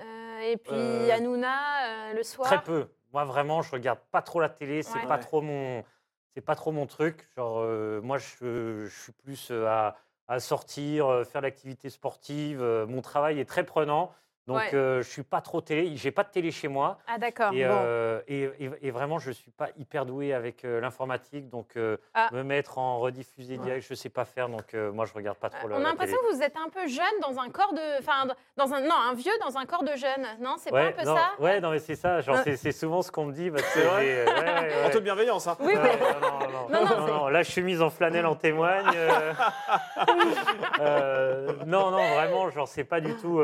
Euh, 0.00 0.40
Et 0.50 0.56
puis 0.56 0.72
Euh, 0.72 1.10
Hanouna, 1.12 1.50
euh, 1.84 2.14
le 2.14 2.22
soir? 2.22 2.46
Très 2.48 2.62
peu. 2.62 2.86
Moi, 3.12 3.24
vraiment, 3.24 3.62
je 3.62 3.70
regarde 3.72 4.00
pas 4.10 4.22
trop 4.22 4.40
la 4.40 4.48
télé. 4.48 4.82
C'est 4.82 5.00
Ouais. 5.00 5.06
pas 5.08 5.18
trop 5.18 5.40
mon, 5.42 5.84
c'est 6.34 6.40
pas 6.40 6.54
trop 6.54 6.72
mon 6.72 6.86
truc. 6.86 7.28
Genre, 7.36 7.58
euh, 7.60 8.00
moi, 8.00 8.18
je, 8.18 8.86
je 8.86 9.00
suis 9.02 9.12
plus 9.12 9.50
à, 9.50 9.96
à 10.28 10.40
sortir, 10.40 11.24
faire 11.26 11.40
l'activité 11.40 11.90
sportive. 11.90 12.62
mon 12.88 13.00
travail 13.02 13.40
est 13.40 13.44
très 13.44 13.64
prenant, 13.64 14.12
donc 14.46 14.56
Ouais. 14.58 14.74
euh, 14.74 15.02
je 15.02 15.08
suis 15.08 15.22
pas 15.22 15.40
trop 15.40 15.60
télé. 15.60 15.96
J'ai 15.96 16.10
pas 16.10 16.24
de 16.24 16.30
télé 16.30 16.50
chez 16.50 16.68
moi. 16.68 16.98
Ah, 17.06 17.18
d'accord. 17.18 17.52
Et, 17.52 17.64
bon. 17.64 17.70
euh, 17.72 18.20
et, 18.26 18.42
et- 18.58 18.70
et 18.82 18.90
vraiment, 18.90 19.18
je 19.18 19.30
suis 19.30 19.50
pas 19.50 19.68
hyper 19.78 20.06
doué 20.06 20.32
avec 20.34 20.64
euh, 20.64 20.80
l'informatique, 20.80 21.48
donc 21.48 21.76
euh, 21.76 21.96
Ah. 22.14 22.28
me 22.32 22.42
mettre 22.42 22.78
en 22.78 22.98
rediffusé 22.98 23.56
Ouais. 23.58 23.64
direct, 23.64 23.86
je 23.88 23.94
sais 23.94 24.08
pas 24.08 24.24
faire. 24.24 24.48
Donc 24.48 24.74
euh, 24.74 24.90
moi, 24.92 25.04
je 25.06 25.14
regarde 25.14 25.38
pas 25.38 25.50
trop 25.50 25.66
Euh, 25.66 25.70
la, 25.70 25.76
on 25.76 25.80
a 25.80 25.82
la 25.82 25.88
l'impression 25.90 26.16
que 26.28 26.34
vous 26.34 26.42
êtes 26.42 26.56
un 26.56 26.68
peu 26.68 26.86
jeune 26.88 27.04
dans 27.22 27.38
un 27.40 27.48
corps 27.50 27.72
de. 27.74 27.98
Enfin, 28.00 28.26
dans 28.56 28.72
un. 28.74 28.80
Non, 28.80 28.94
un 29.10 29.14
vieux 29.14 29.32
dans 29.46 29.56
un 29.56 29.66
corps 29.66 29.84
de 29.84 29.94
jeune. 29.96 30.26
Non, 30.40 30.56
c'est 30.58 30.70
pas 30.70 30.86
un 30.86 30.92
peu 30.92 31.04
non, 31.04 31.16
ça? 31.16 31.30
ouais, 31.38 31.60
non, 31.60 31.70
mais 31.70 31.78
c'est 31.78 31.96
ça. 31.96 32.20
Genre, 32.20 32.38
c'est 32.42 32.56
c'est 32.56 32.72
souvent 32.72 33.02
ce 33.02 33.12
qu'on 33.12 33.26
me 33.26 33.32
dit. 33.32 33.50
Parce 33.50 33.62
que 33.62 33.68
C'est 33.80 33.84
vrai 33.84 34.24
ouais, 34.24 34.26
ouais, 34.26 34.42
ouais. 34.42 34.84
En 34.86 34.90
toute 34.90 35.04
bienveillance. 35.04 35.46
Hein. 35.46 35.56
Oui, 35.60 35.74
Non, 35.74 35.80
oui. 35.82 35.88
non, 36.00 36.20
non, 36.20 36.38
non, 36.38 36.40
Non, 36.40 36.68
non, 36.70 36.80
non, 37.00 37.06
c'est- 37.06 37.12
non, 37.12 37.28
Là, 37.28 37.42
je 37.42 37.50
suis 37.50 37.62
mise 37.62 37.82
en 37.82 37.90
flanelle 37.90 38.26
en 38.26 38.34
témoigne. 38.34 38.86
non, 41.66 41.90
non, 41.90 42.14
vraiment, 42.14 42.50
genre, 42.50 42.68
c'est 42.68 42.84
pas 42.84 43.00
du 43.00 43.14
tout. 43.16 43.40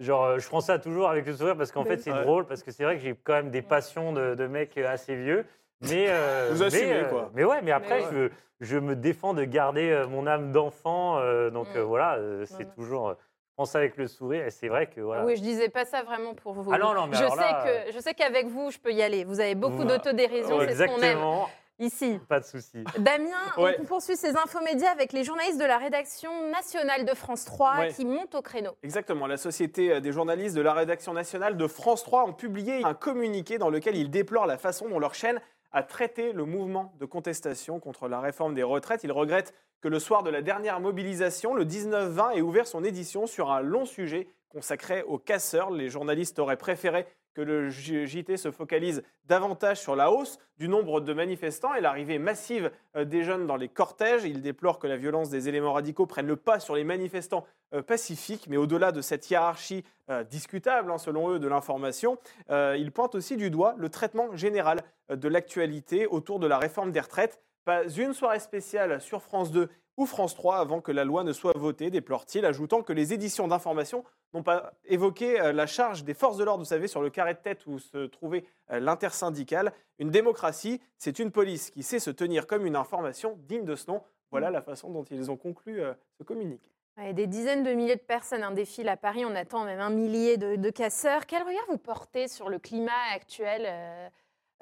Genre, 0.00 0.24
euh, 0.24 0.38
je 0.38 0.48
prends 0.48 0.60
ça 0.60 0.78
toujours 0.78 1.08
avec 1.08 1.26
le 1.26 1.34
sourire 1.34 1.56
parce 1.56 1.72
qu'en 1.72 1.84
fait, 1.84 1.98
c'est 1.98 2.12
Ouais. 2.12 2.22
drôle 2.22 2.46
parce 2.46 2.62
que 2.62 2.70
c'est 2.70 2.84
vrai 2.84 2.96
que 2.96 3.02
j'ai 3.02 3.14
quand 3.14 3.34
même 3.34 3.50
des 3.50 3.62
passions 3.62 4.12
de, 4.12 4.34
de 4.34 4.46
mecs 4.46 4.76
assez 4.78 5.14
vieux. 5.16 5.44
Mais, 5.80 6.06
euh, 6.08 6.48
Vous 6.52 6.58
mais, 6.60 6.66
assumez, 6.66 6.92
euh, 6.94 7.08
quoi. 7.08 7.30
Mais 7.34 7.44
ouais, 7.44 7.62
mais 7.62 7.72
après, 7.72 8.00
Mais 8.00 8.06
Je, 8.12 8.30
je 8.60 8.78
me 8.78 8.94
défends 8.96 9.34
de 9.34 9.44
garder 9.44 10.04
mon 10.08 10.26
âme 10.26 10.52
d'enfant. 10.52 11.18
euh, 11.18 11.50
donc 11.50 11.68
Mm. 11.74 11.76
euh, 11.78 11.82
voilà, 11.84 12.18
c'est 12.46 12.72
toujours. 12.74 13.10
je 13.18 13.54
prends 13.56 13.64
ça 13.66 13.78
avec 13.78 13.96
le 13.96 14.06
sourire 14.06 14.46
et 14.46 14.50
c'est 14.50 14.68
vrai 14.68 14.86
que 14.86 15.00
voilà. 15.00 15.24
Oui, 15.24 15.36
je 15.36 15.42
disais 15.42 15.68
pas 15.68 15.84
ça 15.84 16.02
vraiment 16.02 16.34
pour 16.34 16.54
vous. 16.54 16.72
Ah 16.72 16.78
non, 16.78 16.94
non, 16.94 17.06
mais 17.06 17.16
je 17.16 17.22
alors 17.22 17.34
sais 17.34 17.40
là, 17.40 17.84
que 17.86 17.92
je 17.92 17.98
sais 17.98 18.14
qu'avec 18.14 18.46
vous, 18.46 18.70
je 18.70 18.78
peux 18.78 18.92
y 18.92 19.02
aller. 19.02 19.24
Vous 19.24 19.40
avez 19.40 19.54
beaucoup 19.54 19.76
Voilà. 19.76 19.98
d'autodérision, 19.98 20.58
c'est 20.60 20.74
ce 20.74 20.84
qu'on 20.84 20.96
aime 20.96 21.02
exactement, 21.02 21.48
ici. 21.82 22.18
pas 22.28 22.40
de 22.40 22.44
souci. 22.44 22.84
Damien, 22.98 23.28
Ouais. 23.56 23.76
on 23.80 23.84
poursuit 23.84 24.16
ces 24.16 24.36
infomédias 24.36 24.90
avec 24.90 25.12
les 25.12 25.24
journalistes 25.24 25.58
de 25.60 25.64
la 25.64 25.78
rédaction 25.78 26.48
nationale 26.50 27.04
de 27.04 27.14
France 27.14 27.44
3 27.44 27.78
Ouais. 27.78 27.92
qui 27.92 28.04
montent 28.04 28.34
au 28.34 28.42
créneau. 28.42 28.72
Exactement. 28.82 29.26
La 29.26 29.36
Société 29.36 30.00
des 30.00 30.12
journalistes 30.12 30.56
de 30.56 30.60
la 30.62 30.72
rédaction 30.74 31.12
nationale 31.12 31.56
de 31.56 31.66
France 31.66 32.02
3 32.04 32.24
ont 32.24 32.32
publié 32.32 32.84
un 32.84 32.94
communiqué 32.94 33.58
dans 33.58 33.70
lequel 33.70 33.96
ils 33.96 34.10
déplorent 34.10 34.46
la 34.46 34.58
façon 34.58 34.88
dont 34.88 34.98
leur 34.98 35.14
chaîne 35.14 35.40
a 35.72 35.82
traité 35.82 36.32
le 36.32 36.44
mouvement 36.44 36.92
de 37.00 37.06
contestation 37.06 37.80
contre 37.80 38.06
la 38.08 38.20
réforme 38.20 38.54
des 38.54 38.62
retraites. 38.62 39.04
Ils 39.04 39.12
regrettent 39.12 39.54
que 39.80 39.88
le 39.88 39.98
soir 39.98 40.22
de 40.22 40.30
la 40.30 40.42
dernière 40.42 40.80
mobilisation, 40.80 41.54
le 41.54 41.64
19-20, 41.64 42.32
ait 42.36 42.42
ouvert 42.42 42.66
son 42.66 42.84
édition 42.84 43.26
sur 43.26 43.50
un 43.50 43.60
long 43.62 43.84
sujet 43.86 44.28
consacré 44.50 45.02
aux 45.02 45.18
casseurs. 45.18 45.70
Les 45.70 45.88
journalistes 45.88 46.38
auraient 46.38 46.58
préféré 46.58 47.06
que 47.34 47.40
le 47.40 47.70
JT 47.70 48.36
se 48.36 48.50
focalise 48.50 49.02
davantage 49.24 49.80
sur 49.80 49.96
la 49.96 50.10
hausse 50.10 50.38
du 50.58 50.68
nombre 50.68 51.00
de 51.00 51.12
manifestants 51.12 51.74
et 51.74 51.80
l'arrivée 51.80 52.18
massive 52.18 52.70
euh, 52.96 53.04
des 53.04 53.22
jeunes 53.24 53.46
dans 53.46 53.56
les 53.56 53.68
cortèges. 53.68 54.24
Ils 54.24 54.42
déplorent 54.42 54.78
que 54.78 54.86
la 54.86 54.96
violence 54.96 55.30
des 55.30 55.48
éléments 55.48 55.72
radicaux 55.72 56.06
prenne 56.06 56.26
le 56.26 56.36
pas 56.36 56.60
sur 56.60 56.74
les 56.74 56.84
manifestants 56.84 57.44
euh, 57.74 57.82
pacifiques, 57.82 58.46
mais 58.48 58.56
au-delà 58.56 58.92
de 58.92 59.00
cette 59.00 59.28
hiérarchie 59.30 59.84
euh, 60.10 60.24
discutable, 60.24 60.90
hein, 60.90 60.98
selon 60.98 61.30
eux, 61.30 61.38
de 61.38 61.48
l'information, 61.48 62.18
ils 62.50 62.92
pointent 62.92 63.14
aussi 63.14 63.36
du 63.36 63.50
doigt 63.50 63.74
le 63.78 63.88
traitement 63.88 64.34
général 64.36 64.82
de 65.10 65.28
l'actualité 65.28 66.06
autour 66.06 66.38
de 66.38 66.46
la 66.46 66.58
réforme 66.58 66.92
des 66.92 67.00
retraites. 67.00 67.40
Pas 67.64 67.84
une 67.84 68.12
soirée 68.12 68.40
spéciale 68.40 69.00
sur 69.00 69.22
France 69.22 69.50
2 69.50 69.68
ou 69.96 70.06
France 70.06 70.34
3 70.34 70.58
avant 70.58 70.80
que 70.80 70.90
la 70.90 71.04
loi 71.04 71.22
ne 71.22 71.32
soit 71.32 71.56
votée, 71.56 71.90
déplore-t-il, 71.90 72.44
ajoutant 72.44 72.82
que 72.82 72.92
les 72.92 73.12
éditions 73.12 73.46
d'information 73.46 74.04
n'ont 74.32 74.42
pas 74.42 74.72
évoqué 74.84 75.40
euh, 75.40 75.52
la 75.52 75.66
charge 75.66 76.04
des 76.04 76.14
forces 76.14 76.38
de 76.38 76.44
l'ordre, 76.44 76.64
vous 76.64 76.68
savez, 76.68 76.88
sur 76.88 77.02
le 77.02 77.10
carré 77.10 77.34
de 77.34 77.38
tête 77.38 77.66
où 77.66 77.78
se 77.78 78.06
trouvait 78.06 78.44
euh, 78.70 78.80
l'intersyndicale. 78.80 79.72
Une 79.98 80.10
démocratie, 80.10 80.80
c'est 80.96 81.18
une 81.18 81.30
police 81.30 81.70
qui 81.70 81.82
sait 81.82 81.98
se 81.98 82.10
tenir 82.10 82.46
comme 82.46 82.66
une 82.66 82.76
information 82.76 83.38
digne 83.46 83.64
de 83.64 83.76
ce 83.76 83.90
nom. 83.90 84.02
Voilà 84.30 84.50
la 84.50 84.62
façon 84.62 84.90
dont 84.90 85.04
ils 85.04 85.30
ont 85.30 85.36
conclu 85.36 85.82
euh, 85.82 85.92
ce 86.16 86.24
communiqué. 86.24 86.72
Ouais, 86.98 87.14
des 87.14 87.26
dizaines 87.26 87.62
de 87.62 87.72
milliers 87.72 87.96
de 87.96 88.00
personnes, 88.00 88.42
un 88.42 88.50
défile 88.50 88.88
à 88.88 88.98
Paris, 88.98 89.24
on 89.24 89.34
attend 89.34 89.64
même 89.64 89.80
un 89.80 89.90
millier 89.90 90.36
de, 90.36 90.56
de 90.56 90.70
casseurs. 90.70 91.26
Quel 91.26 91.42
regard 91.42 91.64
vous 91.68 91.78
portez 91.78 92.28
sur 92.28 92.50
le 92.50 92.58
climat 92.58 92.92
actuel 93.14 93.64
euh, 93.66 94.08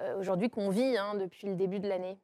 euh, 0.00 0.18
aujourd'hui 0.18 0.48
qu'on 0.48 0.70
vit 0.70 0.96
hein, 0.96 1.14
depuis 1.14 1.48
le 1.48 1.56
début 1.56 1.80
de 1.80 1.88
l'année? 1.88 2.18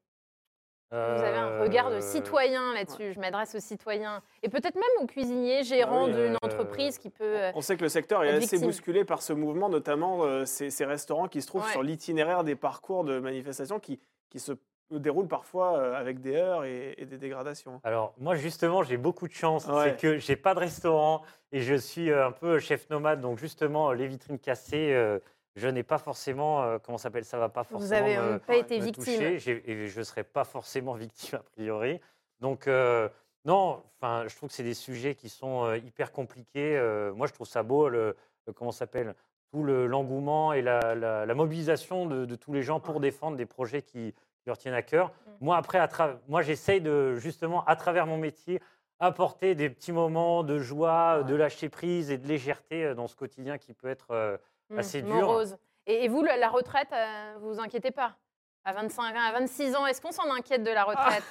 Vous 0.93 0.97
avez 0.97 1.37
un 1.37 1.61
regard 1.61 1.91
de 1.91 1.97
Euh, 1.97 2.01
citoyen 2.01 2.73
là-dessus. 2.73 3.13
Je 3.13 3.19
m'adresse 3.21 3.55
aux 3.57 3.61
citoyens 3.61 4.23
et 4.43 4.49
peut-être 4.49 4.77
même 4.77 4.85
aux 5.03 5.07
cuisiniers 5.07 5.65
gérants 5.65 6.05
Ah 6.05 6.07
oui, 6.07 6.13
d'une 6.13 6.35
euh, 6.35 6.39
entreprise 6.43 6.99
qui 6.99 7.11
peut. 7.11 7.25
euh, 7.25 7.51
On 7.57 7.61
sait 7.61 7.77
que 7.77 7.83
le 7.83 7.89
secteur 7.89 8.23
est 8.25 8.31
assez 8.31 8.59
bousculé 8.59 9.05
par 9.05 9.21
ce 9.23 9.33
mouvement, 9.33 9.69
notamment 9.69 10.23
euh, 10.25 10.45
ces, 10.45 10.71
ces 10.71 10.85
restaurants 10.85 11.27
qui 11.29 11.43
se 11.43 11.49
trouvent 11.49 11.65
Ouais. 11.65 11.73
sur 11.73 11.83
l'itinéraire 11.83 12.45
des 12.45 12.55
parcours 12.55 13.03
de 13.05 13.19
manifestation 13.19 13.81
qui, 13.81 13.99
qui 14.31 14.39
se 14.39 14.53
déroulent 14.93 15.27
parfois 15.27 15.77
euh, 15.79 15.95
avec 15.95 16.21
des 16.21 16.37
heures 16.37 16.65
et, 16.65 16.95
et 16.99 17.05
des 17.07 17.19
dégradations. 17.19 17.81
Alors 17.83 18.15
moi 18.19 18.37
justement 18.37 18.85
j'ai 18.85 18.97
beaucoup 18.97 19.27
de 19.27 19.33
chance, 19.33 19.67
Ouais. 19.67 19.83
c'est 19.91 19.97
que 20.01 20.19
j'ai 20.19 20.37
pas 20.37 20.55
de 20.55 20.61
restaurant 20.61 21.23
et 21.51 21.61
je 21.63 21.75
suis 21.75 22.11
euh, 22.13 22.29
un 22.29 22.31
peu 22.31 22.61
chef 22.61 22.89
nomade, 22.91 23.21
donc 23.21 23.39
justement 23.39 23.91
euh, 23.91 23.95
les 23.95 24.07
vitrines 24.07 24.39
cassées, 24.39 24.93
euh, 24.93 25.19
je 25.57 25.69
n'ai 25.69 25.83
pas 25.83 25.99
forcément, 25.99 26.63
euh, 26.63 26.79
comment 26.79 26.99
ça 26.99 27.05
s'appelle, 27.05 27.25
ça 27.25 27.39
va 27.39 27.49
pas 27.49 27.63
vous 27.63 27.79
forcément 27.81 27.97
avez 28.07 28.17
me, 28.17 28.23
euh, 28.35 28.39
pas 28.39 28.57
été 28.57 28.79
me 28.79 28.85
victime. 28.85 29.23
et 29.23 29.89
je 29.89 30.03
serai 30.03 30.23
pas 30.23 30.45
forcément 30.45 30.95
victime 30.95 31.39
a 31.39 31.43
priori. 31.43 32.01
Donc 32.41 32.69
euh, 32.69 33.09
non, 33.45 33.83
enfin 33.99 34.25
je 34.29 34.37
trouve 34.37 34.51
que 34.51 34.55
c'est 34.55 34.63
des 34.63 34.75
sujets 34.75 35.15
qui 35.15 35.29
sont 35.29 35.65
euh, 35.65 35.79
hyper 35.79 36.13
compliqués. 36.13 36.77
Euh, 36.77 37.13
moi 37.15 37.27
je 37.27 37.33
trouve 37.33 37.47
ça 37.49 37.63
beau 37.63 37.89
le, 37.89 38.15
le- 38.47 38.53
comment 38.53 38.71
ça 38.73 38.81
s'appelle 38.81 39.15
tout 39.51 39.63
le- 39.63 39.87
l'engouement 39.87 40.53
et 40.53 40.61
la, 40.63 40.95
la- 40.95 41.25
la 41.25 41.35
mobilisation 41.35 42.07
de, 42.07 42.25
de 42.27 42.35
tous 42.37 42.53
les 42.53 42.63
gens 42.63 42.79
pour 42.81 43.01
défendre 43.01 43.37
des 43.37 43.47
projets 43.47 43.81
qui, 43.83 44.13
qui 44.13 44.47
leur 44.49 44.59
tiennent 44.59 44.75
à 44.75 44.83
cœur. 44.83 45.09
Mm. 45.09 45.31
Moi, 45.41 45.57
après, 45.57 45.79
à 45.79 45.89
moi, 46.29 46.43
j'essaye 46.43 46.81
de 46.81 47.15
justement, 47.15 47.65
à 47.65 47.77
travers 47.77 48.07
mon 48.07 48.19
métier, 48.19 48.61
apporter 48.99 49.55
des 49.55 49.71
petits 49.71 49.93
moments 49.93 50.43
de 50.43 50.59
joie, 50.59 51.19
Ouais. 51.19 51.25
de 51.25 51.35
lâcher 51.35 51.69
prise 51.69 52.11
et 52.11 52.19
de 52.19 52.27
légèreté 52.27 52.95
dans 52.95 53.07
ce 53.07 53.15
quotidien 53.17 53.57
qui 53.59 53.73
peut 53.75 53.89
être 53.89 54.39
euh, 54.71 54.75
Hmm, 54.75 54.79
assez 54.79 55.03
dur. 55.03 55.15
morose. 55.27 55.57
Et, 55.87 56.05
et 56.05 56.09
vous, 56.09 56.23
le- 56.23 56.39
la 56.39 56.49
retraite, 56.49 56.89
euh, 56.93 57.35
vous 57.41 57.55
vous 57.55 57.61
inquiétez 57.61 57.91
pas? 57.91 58.17
À 58.65 58.73
25 58.73 59.15
ans, 59.15 59.21
à 59.21 59.33
26 59.33 59.77
ans, 59.77 59.87
est-ce 59.87 60.01
qu'on 60.01 60.11
s'en 60.11 60.29
inquiète 60.35 60.65
de 60.65 60.71
la 60.71 60.83
retraite? 60.85 61.23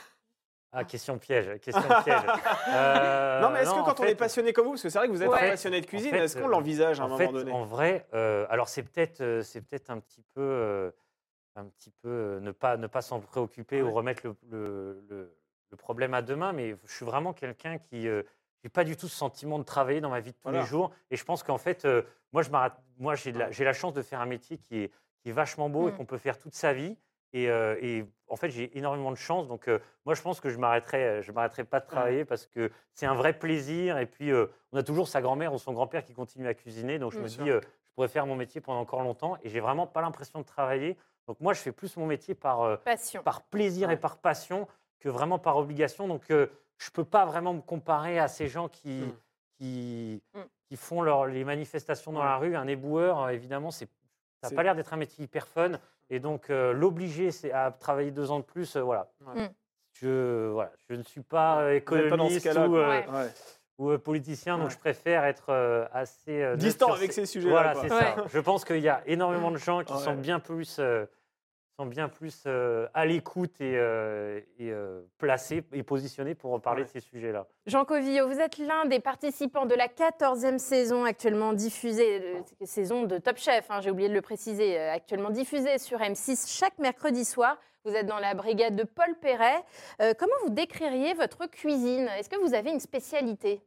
Ah, 0.71 0.83
question 0.85 1.17
piège, 1.17 1.59
question 1.59 1.87
piège. 2.03 2.21
Euh, 2.69 3.41
non, 3.41 3.49
mais 3.49 3.61
est-ce 3.61 3.73
que 3.73 3.79
en 3.79 3.83
quand 3.83 3.99
on 3.99 4.03
fait- 4.03 4.11
est 4.11 4.15
passionné 4.15 4.53
comme 4.53 4.65
vous, 4.65 4.71
parce 4.71 4.83
que 4.83 4.89
c'est 4.89 4.97
vrai 4.97 5.07
que 5.07 5.13
vous 5.13 5.21
êtes 5.23 5.29
Ouais. 5.29 5.47
un 5.47 5.49
passionné 5.51 5.81
de 5.81 5.85
cuisine, 5.85 6.13
En 6.13 6.17
fait, 6.17 6.23
est-ce 6.23 6.37
qu'on 6.37 6.47
euh, 6.47 6.51
l'envisage 6.51 6.99
à 6.99 7.03
un 7.03 7.05
en 7.05 7.09
moment 7.09 7.17
fait, 7.17 7.31
donné? 7.33 7.51
En 7.51 7.63
vrai, 7.65 8.07
euh, 8.13 8.45
alors 8.49 8.69
c'est 8.69 8.83
peut-être, 8.83 9.21
euh, 9.21 9.41
c'est 9.41 9.61
peut-être 9.61 9.89
un 9.89 9.99
petit 9.99 10.21
peu, 10.33 10.41
euh, 10.41 10.91
un 11.57 11.65
petit 11.65 11.91
peu 11.91 12.09
euh, 12.09 12.39
ne 12.39 12.51
pas, 12.51 12.77
ne 12.77 12.87
pas 12.87 13.01
s'en 13.01 13.19
préoccuper 13.19 13.81
Ouais. 13.81 13.89
ou 13.89 13.93
remettre 13.93 14.25
le, 14.25 14.35
le- 14.49 15.05
le- 15.09 15.37
le 15.71 15.77
problème 15.77 16.13
à 16.13 16.21
demain, 16.21 16.51
mais 16.53 16.75
je 16.85 16.93
suis 16.93 17.05
vraiment 17.05 17.33
quelqu'un 17.33 17.77
qui, 17.77 18.07
euh, 18.07 18.23
j'ai 18.65 18.69
pas 18.69 18.83
du 18.83 18.97
tout 18.97 19.07
ce 19.07 19.15
sentiment 19.15 19.59
de 19.59 19.63
travailler 19.63 20.01
dans 20.01 20.09
ma 20.09 20.19
vie 20.21 20.31
de 20.31 20.35
tous 20.37 20.41
Voilà. 20.45 20.61
les 20.61 20.65
jours, 20.65 20.89
et 21.11 21.15
je 21.17 21.23
pense 21.23 21.43
qu'en 21.43 21.59
fait, 21.59 21.85
euh, 21.85 22.01
moi, 22.33 22.41
je 22.41 22.49
moi, 22.97 23.13
j'ai 23.13 23.31
la, 23.31 23.51
j'ai 23.51 23.63
la 23.63 23.73
chance 23.73 23.93
de 23.93 24.01
faire 24.01 24.19
un 24.21 24.25
métier 24.25 24.57
qui 24.57 24.79
est, 24.85 24.91
qui 25.21 25.29
est 25.29 25.31
vachement 25.31 25.69
beau 25.69 25.87
et 25.87 25.91
Mm. 25.91 25.97
qu'on 25.97 26.05
peut 26.05 26.17
faire 26.17 26.39
toute 26.39 26.55
sa 26.55 26.73
vie. 26.73 26.97
Et, 27.33 27.47
euh, 27.51 27.77
et 27.79 28.05
en 28.27 28.35
fait, 28.37 28.49
j'ai 28.49 28.75
énormément 28.75 29.11
de 29.11 29.17
chance. 29.17 29.47
Donc, 29.47 29.67
euh, 29.67 29.77
moi, 30.03 30.15
je 30.15 30.21
pense 30.23 30.39
que 30.39 30.49
je 30.49 30.57
m'arrêterai, 30.57 31.21
je 31.21 31.31
m'arrêterai 31.31 31.63
pas 31.63 31.79
de 31.79 31.85
travailler 31.85 32.25
parce 32.25 32.47
que 32.47 32.71
c'est 32.91 33.05
un 33.05 33.13
vrai 33.13 33.37
plaisir. 33.37 33.99
Et 33.99 34.07
puis, 34.07 34.31
on 34.71 34.77
a 34.77 34.81
toujours 34.81 35.07
sa 35.07 35.21
grand-mère 35.21 35.53
ou 35.53 35.59
son 35.59 35.71
grand-père 35.73 36.03
qui 36.03 36.13
continue 36.15 36.47
à 36.47 36.55
cuisiner. 36.55 36.97
Donc, 36.97 37.11
je 37.11 37.19
me 37.19 37.27
dis, 37.27 37.37
je 37.45 37.59
pourrais 37.93 38.07
faire 38.07 38.25
mon 38.25 38.35
métier 38.35 38.61
pendant 38.61 38.79
encore 38.79 39.03
longtemps. 39.03 39.37
Et 39.43 39.49
j'ai 39.49 39.59
vraiment 39.59 39.85
pas 39.85 40.01
l'impression 40.01 40.39
de 40.39 40.45
travailler. 40.45 40.97
Donc, 41.27 41.39
moi, 41.39 41.53
je 41.53 41.59
fais 41.59 41.71
plus 41.71 41.95
mon 41.97 42.07
métier 42.07 42.33
par, 42.33 42.79
Passion. 42.81 43.21
par 43.21 43.43
plaisir 43.43 43.89
Ouais. 43.89 43.93
et 43.93 43.97
par 43.97 44.17
passion 44.17 44.67
que 44.99 45.09
vraiment 45.09 45.37
par 45.37 45.57
obligation. 45.57 46.07
Donc, 46.07 46.31
je 46.77 46.89
peux 46.91 47.05
pas 47.05 47.25
vraiment 47.25 47.53
me 47.53 47.61
comparer 47.61 48.19
à 48.19 48.27
ces 48.27 48.47
gens 48.47 48.67
qui, 48.67 49.01
Mm. 49.01 49.13
qui, 49.57 50.23
Mm. 50.33 50.39
qui 50.69 50.75
font 50.77 51.01
leur- 51.01 51.25
les 51.25 51.43
manifestations 51.43 52.11
dans 52.11 52.19
Ouais. 52.19 52.25
la 52.25 52.37
rue. 52.37 52.55
Un 52.55 52.67
éboueur, 52.67 53.21
euh, 53.23 53.29
évidemment, 53.29 53.71
c'est 53.71 53.87
ça 54.43 54.49
n'a 54.51 54.55
pas 54.55 54.63
l'air 54.63 54.75
d'être 54.75 54.93
un 54.93 54.97
métier 54.97 55.23
hyper 55.23 55.47
fun. 55.47 55.71
Et 56.11 56.19
donc, 56.19 56.49
euh, 56.51 56.71
l'obliger 56.71 57.31
à 57.51 57.71
travailler 57.71 58.11
deux 58.11 58.29
ans 58.29 58.37
de 58.39 58.43
plus, 58.43 58.75
euh, 58.75 58.81
voilà. 58.81 59.07
Ouais. 59.25 59.49
Je, 59.93 60.49
voilà. 60.51 60.71
je 60.89 60.95
ne 60.95 61.01
suis 61.03 61.21
pas 61.21 61.73
économiste 61.73 62.45
ou, 62.45 62.75
euh, 62.75 62.87
Ouais. 62.87 63.29
Ou, 63.77 63.89
euh, 63.91 63.97
politicien, 63.97 64.57
donc 64.57 64.69
je 64.69 64.77
préfère 64.77 65.25
être 65.25 65.49
euh, 65.49 65.85
assez 65.91 66.41
euh, 66.43 66.55
Distant 66.55 66.93
avec 66.93 67.11
ces- 67.11 67.25
ces 67.25 67.31
sujets-là. 67.33 67.73
Voilà, 67.73 67.75
c'est 67.75 67.91
Ouais. 67.93 68.15
ça. 68.15 68.23
Je 68.31 68.39
pense 68.39 68.63
qu'il 68.65 68.79
y 68.79 68.87
a 68.89 69.01
énormément 69.05 69.51
de 69.51 69.57
gens 69.57 69.83
qui 69.83 69.93
Ouais. 69.93 69.99
sont 69.99 70.13
bien 70.15 70.39
plus, 70.39 70.77
euh, 70.79 71.05
sont 71.77 71.85
bien 71.85 72.07
plus 72.09 72.43
euh, 72.47 72.87
à 72.93 73.05
l'écoute 73.05 73.59
et, 73.59 73.73
euh, 73.77 74.39
et, 74.59 74.71
euh, 74.71 75.01
placés 75.17 75.63
et 75.73 75.83
positionnés 75.83 76.35
pour 76.35 76.59
parler 76.61 76.81
Ouais. 76.83 76.87
de 76.87 76.91
ces 76.91 76.99
sujets-là. 77.01 77.47
Jean 77.67 77.83
Covillo, 77.85 78.27
vous 78.27 78.39
êtes 78.39 78.57
l'un 78.57 78.85
des 78.85 78.99
participants 78.99 79.65
de 79.65 79.75
la 79.75 79.87
14e 79.87 80.57
saison 80.57 81.03
actuellement 81.03 81.53
diffusée, 81.53 82.21
euh, 82.21 82.65
saison 82.65 83.03
de 83.03 83.17
Top 83.17 83.37
Chef, 83.37 83.69
hein, 83.69 83.81
j'ai 83.81 83.91
oublié 83.91 84.07
de 84.09 84.13
le 84.13 84.21
préciser, 84.21 84.79
euh, 84.79 84.93
actuellement 84.93 85.29
diffusée 85.31 85.77
sur 85.77 85.99
M6 85.99 86.47
chaque 86.57 86.77
mercredi 86.79 87.25
soir. 87.25 87.57
Vous 87.83 87.93
êtes 87.93 88.07
dans 88.07 88.19
la 88.19 88.33
brigade 88.33 88.75
de 88.75 88.83
Paul 88.83 89.13
Perret. 89.21 89.63
Euh, 90.01 90.13
comment 90.17 90.33
vous 90.43 90.49
décririez 90.51 91.13
votre 91.13 91.45
cuisine? 91.45 92.07
Est-ce 92.17 92.29
que 92.29 92.37
vous 92.37 92.53
avez 92.53 92.71
une 92.71 92.79
spécialité? 92.79 93.61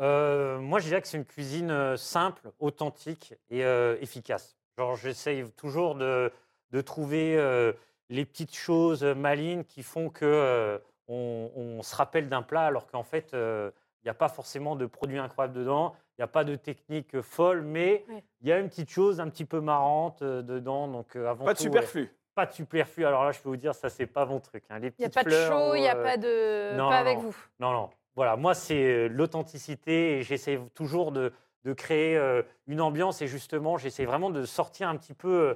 Euh, 0.00 0.58
moi, 0.58 0.78
je 0.80 0.86
dirais 0.88 1.02
que 1.02 1.08
c'est 1.08 1.16
une 1.18 1.24
cuisine 1.24 1.96
simple, 1.96 2.50
authentique 2.58 3.34
et 3.50 3.64
euh, 3.64 3.96
efficace. 4.00 4.56
Genre, 4.76 4.96
j'essaye 4.96 5.44
toujours 5.56 5.94
de, 5.96 6.32
de 6.72 6.80
trouver 6.80 7.36
euh, 7.38 7.72
les 8.10 8.24
petites 8.24 8.54
choses 8.54 9.02
malines 9.04 9.64
qui 9.64 9.82
font 9.82 10.10
que 10.10 10.24
euh, 10.24 10.78
on, 11.08 11.50
on 11.56 11.82
se 11.82 11.94
rappelle 11.96 12.28
d'un 12.28 12.42
plat, 12.42 12.66
alors 12.66 12.86
qu'en 12.86 13.02
fait, 13.02 13.32
euh, 13.34 13.70
il 14.02 14.06
n'y 14.06 14.10
a 14.10 14.14
pas 14.14 14.28
forcément 14.28 14.76
de 14.76 14.86
produits 14.86 15.18
incroyables 15.18 15.54
dedans, 15.54 15.94
il 16.16 16.20
n'y 16.20 16.24
a 16.24 16.28
pas 16.28 16.44
de 16.44 16.54
technique 16.56 17.20
folle, 17.20 17.62
mais 17.62 18.04
il 18.40 18.48
y 18.48 18.52
a 18.52 18.58
une 18.58 18.68
petite 18.68 18.90
chose 18.90 19.20
un 19.20 19.28
petit 19.28 19.44
peu 19.44 19.60
marrante 19.60 20.22
euh, 20.22 20.42
dedans. 20.42 20.88
Donc, 20.88 21.16
euh, 21.16 21.28
avant 21.28 21.44
Pas 21.44 21.52
de 21.54 21.58
tout, 21.58 21.64
superflu. 21.64 22.10
pas 22.34 22.46
de 22.46 22.52
superflu. 22.52 23.04
Alors 23.06 23.24
là, 23.24 23.32
je 23.32 23.40
peux 23.40 23.48
vous 23.48 23.56
dire, 23.56 23.74
ça, 23.74 23.88
c'est 23.88 24.06
pas 24.06 24.24
mon 24.26 24.40
truc. 24.40 24.64
hein. 24.70 24.78
Les 24.78 24.88
Il 24.98 25.00
n'y 25.00 25.04
a 25.06 25.10
pas 25.10 25.24
de 25.24 25.30
fleurs 25.30 25.52
show, 25.52 25.74
il 25.74 25.80
n'y 25.80 25.88
a 25.88 25.96
euh, 25.96 26.02
pas 26.02 26.16
de... 26.16 26.76
non, 26.76 26.88
pas 26.88 26.98
avec 26.98 27.16
non. 27.18 27.24
vous. 27.24 27.36
non, 27.60 27.72
non. 27.72 27.90
Voilà, 28.16 28.36
moi, 28.36 28.54
c'est 28.54 28.82
euh, 28.82 29.08
l'authenticité 29.08 30.18
et 30.18 30.22
j'essaie 30.22 30.60
toujours 30.74 31.12
de, 31.12 31.32
de 31.64 31.72
créer 31.72 32.16
euh, 32.16 32.42
une 32.66 32.80
ambiance 32.80 33.22
et 33.22 33.26
justement, 33.28 33.78
j'essaie 33.78 34.04
vraiment 34.04 34.30
de 34.30 34.44
sortir 34.44 34.88
un 34.88 34.96
petit 34.96 35.14
peu 35.14 35.28
euh, 35.28 35.54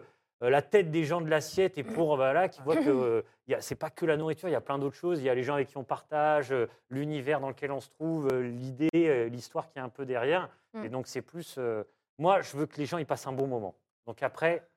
la 0.50 0.62
tête 0.62 0.90
des 0.90 1.04
gens 1.04 1.20
de 1.20 1.28
l'assiette 1.28 1.78
et 1.78 1.84
pour 1.84 2.16
voilà, 2.16 2.48
qu'ils 2.48 2.62
voient 2.64 2.76
que 2.76 2.88
euh, 2.88 3.22
y 3.48 3.56
c'est 3.60 3.74
pas 3.74 3.90
que 3.90 4.06
la 4.06 4.16
nourriture, 4.16 4.48
il 4.48 4.52
y 4.52 4.56
a 4.56 4.60
plein 4.60 4.78
d'autres 4.78 4.96
choses. 4.96 5.20
Il 5.20 5.24
y 5.24 5.30
a 5.30 5.34
les 5.34 5.42
gens 5.42 5.54
avec 5.54 5.68
qui 5.68 5.76
on 5.76 5.84
partage, 5.84 6.52
euh, 6.52 6.68
l'univers 6.90 7.40
dans 7.40 7.48
lequel 7.48 7.70
on 7.70 7.80
se 7.80 7.90
trouve, 7.90 8.28
euh, 8.32 8.42
l'idée, 8.42 8.88
euh, 8.94 9.28
l'histoire 9.28 9.68
qui 9.68 9.78
est 9.78 9.82
un 9.82 9.88
peu 9.88 10.04
derrière. 10.04 10.48
Mm. 10.74 10.84
Et 10.84 10.88
donc, 10.88 11.06
c'est 11.06 11.22
plus. 11.22 11.56
euh, 11.58 11.84
moi, 12.18 12.40
je 12.40 12.56
veux 12.56 12.66
que 12.66 12.76
les 12.76 12.86
gens 12.86 12.98
ils 12.98 13.06
passent 13.06 13.26
un 13.26 13.32
bon 13.32 13.46
moment. 13.46 13.74
Donc 14.06 14.22
après, 14.22 14.68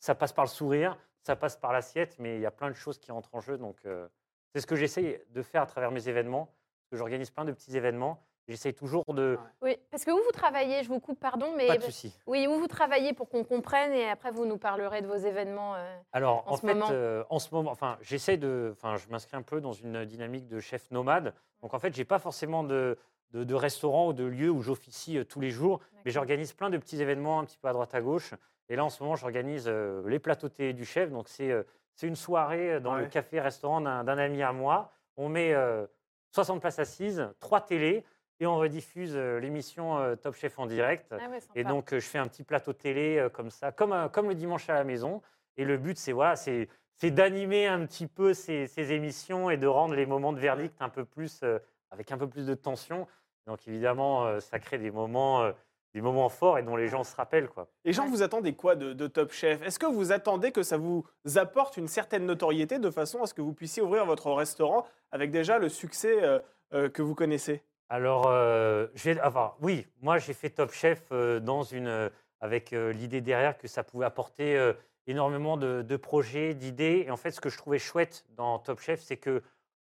ça 0.00 0.14
passe 0.14 0.32
par 0.32 0.44
le 0.44 0.50
sourire, 0.50 0.98
ça 1.22 1.36
passe 1.36 1.56
par 1.56 1.72
l'assiette, 1.72 2.16
mais 2.18 2.36
il 2.36 2.40
y 2.40 2.46
a 2.46 2.50
plein 2.50 2.68
de 2.68 2.74
choses 2.74 2.98
qui 2.98 3.10
entrent 3.12 3.34
en 3.34 3.40
jeu. 3.40 3.56
Donc, 3.56 3.78
euh, 3.86 4.06
c'est 4.52 4.60
ce 4.60 4.66
que 4.66 4.76
j'essaye 4.76 5.20
de 5.30 5.42
faire 5.42 5.62
à 5.62 5.66
travers 5.66 5.90
mes 5.90 6.08
événements. 6.08 6.52
J'organise 6.92 7.30
plein 7.30 7.44
de 7.44 7.52
petits 7.52 7.76
événements. 7.76 8.22
J'essaye 8.46 8.74
toujours 8.74 9.04
de. 9.14 9.38
Oui, 9.62 9.76
parce 9.90 10.04
que 10.04 10.10
où 10.10 10.16
vous 10.22 10.32
travaillez, 10.32 10.82
je 10.82 10.88
vous 10.88 11.00
coupe, 11.00 11.18
pardon, 11.18 11.54
mais... 11.56 11.66
Pas 11.66 11.78
de 11.78 11.82
soucis. 11.82 12.14
Oui, 12.26 12.46
où 12.46 12.58
vous 12.58 12.66
travaillez 12.66 13.14
pour 13.14 13.28
qu'on 13.30 13.42
comprenne 13.42 13.92
et 13.92 14.08
après 14.10 14.30
vous 14.30 14.44
nous 14.44 14.58
parlerez 14.58 15.00
de 15.00 15.06
vos 15.06 15.16
événements. 15.16 15.74
euh. 15.76 15.96
Alors, 16.12 16.44
en 16.46 16.52
en, 16.52 16.56
ce 16.56 16.60
fait, 16.60 16.74
moment 16.74 16.88
euh, 16.92 17.24
en 17.30 17.38
ce 17.38 17.54
moment, 17.54 17.70
enfin, 17.70 17.96
j'essaie 18.02 18.36
de, 18.36 18.70
enfin, 18.72 18.96
je 18.96 19.08
m'inscris 19.08 19.36
un 19.36 19.42
peu 19.42 19.60
dans 19.62 19.72
une 19.72 20.04
dynamique 20.04 20.46
de 20.46 20.60
chef 20.60 20.90
nomade. 20.90 21.32
Donc, 21.62 21.72
en 21.72 21.78
fait, 21.78 21.94
j'ai 21.94 22.04
pas 22.04 22.18
forcément 22.18 22.64
de, 22.64 22.98
de, 23.30 23.44
de 23.44 23.54
restaurant 23.54 24.08
ou 24.08 24.12
de 24.12 24.24
lieu 24.24 24.50
où 24.50 24.60
j'officie 24.60 25.16
euh, 25.16 25.24
tous 25.24 25.40
les 25.40 25.50
jours, 25.50 25.80
mais 26.04 26.10
j'organise 26.10 26.52
plein 26.52 26.68
de 26.68 26.76
petits 26.76 27.00
événements 27.00 27.40
un 27.40 27.44
petit 27.46 27.56
peu 27.56 27.68
à 27.68 27.72
droite 27.72 27.94
à 27.94 28.02
gauche. 28.02 28.34
Et 28.68 28.76
là, 28.76 28.84
en 28.84 28.90
ce 28.90 29.02
moment, 29.02 29.16
j'organise 29.16 29.64
euh, 29.68 30.06
les 30.06 30.18
plateaux 30.18 30.50
télé 30.50 30.74
du 30.74 30.84
chef. 30.84 31.10
Donc, 31.10 31.28
c'est 31.28 31.50
euh, 31.50 31.62
c'est 31.94 32.08
une 32.08 32.16
soirée 32.16 32.80
dans 32.80 32.94
le 32.96 33.06
café-restaurant 33.06 33.80
d'un 33.80 34.04
d'un 34.04 34.18
ami 34.18 34.42
à 34.42 34.52
moi. 34.52 34.90
On 35.16 35.28
met 35.28 35.54
euh, 35.54 35.86
60 36.32 36.60
places 36.60 36.80
assises, 36.80 37.28
trois 37.38 37.60
télés, 37.60 38.04
et 38.40 38.46
on 38.46 38.56
rediffuse 38.56 39.14
euh, 39.14 39.38
l'émission 39.38 39.98
euh, 39.98 40.16
Top 40.16 40.34
Chef 40.34 40.58
en 40.58 40.66
direct. 40.66 41.12
Ah 41.12 41.28
ouais. 41.30 41.38
Et 41.54 41.64
donc, 41.64 41.92
euh, 41.92 42.00
je 42.00 42.06
fais 42.06 42.18
un 42.18 42.26
petit 42.26 42.42
plateau 42.42 42.72
télé 42.72 43.26
comme 43.32 43.50
ça, 43.50 43.72
comme, 43.72 44.08
comme 44.12 44.28
le 44.28 44.34
dimanche 44.34 44.68
à 44.68 44.74
la 44.74 44.84
maison. 44.84 45.22
Et 45.56 45.64
le 45.64 45.76
but, 45.78 45.96
c'est 45.96 46.12
voilà, 46.12 46.34
c'est 46.36 46.68
d'animer 47.02 47.66
un 47.66 47.84
petit 47.86 48.06
peu 48.06 48.34
ces, 48.34 48.66
ces 48.66 48.92
émissions 48.92 49.50
et 49.50 49.56
de 49.56 49.66
rendre 49.66 49.94
les 49.94 50.06
moments 50.06 50.32
de 50.32 50.40
verdict 50.40 50.74
un 50.80 50.88
peu 50.88 51.04
plus, 51.04 51.40
euh, 51.42 51.58
avec 51.90 52.10
un 52.12 52.18
peu 52.18 52.28
plus 52.28 52.46
de 52.46 52.54
tension. 52.54 53.06
Donc, 53.46 53.68
évidemment, 53.68 54.24
euh, 54.24 54.40
ça 54.40 54.58
crée 54.58 54.78
des 54.78 54.90
moments, 54.90 55.42
euh, 55.42 55.52
des 55.92 56.00
moments 56.00 56.30
forts 56.30 56.58
et 56.58 56.62
dont 56.62 56.76
les 56.76 56.88
gens 56.88 57.04
se 57.04 57.14
rappellent. 57.14 57.48
Quoi. 57.48 57.68
Les 57.84 57.92
gens, 57.92 58.06
vous 58.08 58.22
attendez 58.22 58.54
quoi 58.54 58.74
de, 58.74 58.94
de 58.94 59.06
Top 59.06 59.32
Chef? 59.32 59.62
Est-ce 59.62 59.78
que 59.78 59.86
vous 59.86 60.12
attendez 60.12 60.50
que 60.50 60.62
ça 60.62 60.76
vous 60.76 61.04
apporte 61.36 61.76
une 61.76 61.88
certaine 61.88 62.26
notoriété 62.26 62.78
de 62.78 62.90
façon 62.90 63.22
à 63.22 63.26
ce 63.26 63.34
que 63.34 63.42
vous 63.42 63.52
puissiez 63.52 63.82
ouvrir 63.82 64.06
votre 64.06 64.32
restaurant 64.32 64.86
avec 65.12 65.30
déjà 65.30 65.58
le 65.58 65.68
succès 65.68 66.40
euh, 66.72 66.88
que 66.88 67.02
vous 67.02 67.14
connaissez? 67.14 67.62
Alors, 67.88 68.26
euh, 68.28 68.86
enfin, 69.22 69.54
oui, 69.60 69.86
moi 70.00 70.18
j'ai 70.18 70.32
fait 70.32 70.50
Top 70.50 70.72
Chef 70.72 71.02
euh, 71.12 71.38
dans 71.38 71.62
une, 71.62 71.86
euh, 71.86 72.08
avec 72.40 72.72
euh, 72.72 72.92
l'idée 72.92 73.20
derrière 73.20 73.58
que 73.58 73.68
ça 73.68 73.84
pouvait 73.84 74.06
apporter 74.06 74.72
énormément 75.06 75.56
de, 75.56 75.82
de 75.82 75.96
projets, 75.96 76.54
d'idées. 76.54 77.04
Et 77.06 77.10
en 77.10 77.16
fait, 77.16 77.30
ce 77.30 77.40
que 77.40 77.50
je 77.50 77.58
trouvais 77.58 77.78
chouette 77.78 78.24
dans 78.36 78.58
Top 78.58 78.80
Chef, 78.80 79.00
c'est 79.00 79.16
que 79.16 79.42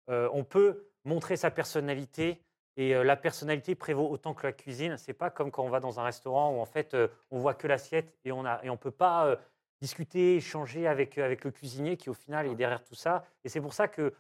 on 0.07 0.43
peut 0.43 0.85
montrer 1.03 1.35
sa 1.35 1.49
personnalité 1.49 2.39
et 2.77 2.93
la 2.93 3.15
personnalité 3.15 3.73
prévaut 3.73 4.07
autant 4.07 4.35
que 4.35 4.45
la 4.45 4.53
cuisine. 4.53 4.97
C'est 4.97 5.13
pas 5.13 5.31
comme 5.31 5.49
quand 5.49 5.63
on 5.63 5.69
va 5.69 5.79
dans 5.79 5.99
un 5.99 6.03
restaurant 6.03 6.55
où 6.55 6.59
en 6.59 6.65
fait 6.65 6.95
on 7.31 7.39
voit 7.39 7.55
que 7.55 7.67
l'assiette 7.67 8.13
et 8.23 8.31
on 8.31 8.45
a 8.45 8.59
et 8.63 8.69
on 8.69 8.77
peut 8.77 8.91
pas 8.91 9.35
discuter, 9.81 10.35
échanger 10.35 10.85
avec 10.85 11.17
avec 11.17 11.43
le 11.43 11.49
cuisinier 11.51 11.97
qui 11.97 12.11
au 12.11 12.13
final 12.13 12.45
est 12.45 12.55
derrière 12.55 12.83
tout 12.83 12.93
ça. 12.93 13.25
Et 13.43 13.49
c'est 13.49 13.61
pour 13.61 13.73
ça 13.73 13.87
que 13.87 14.13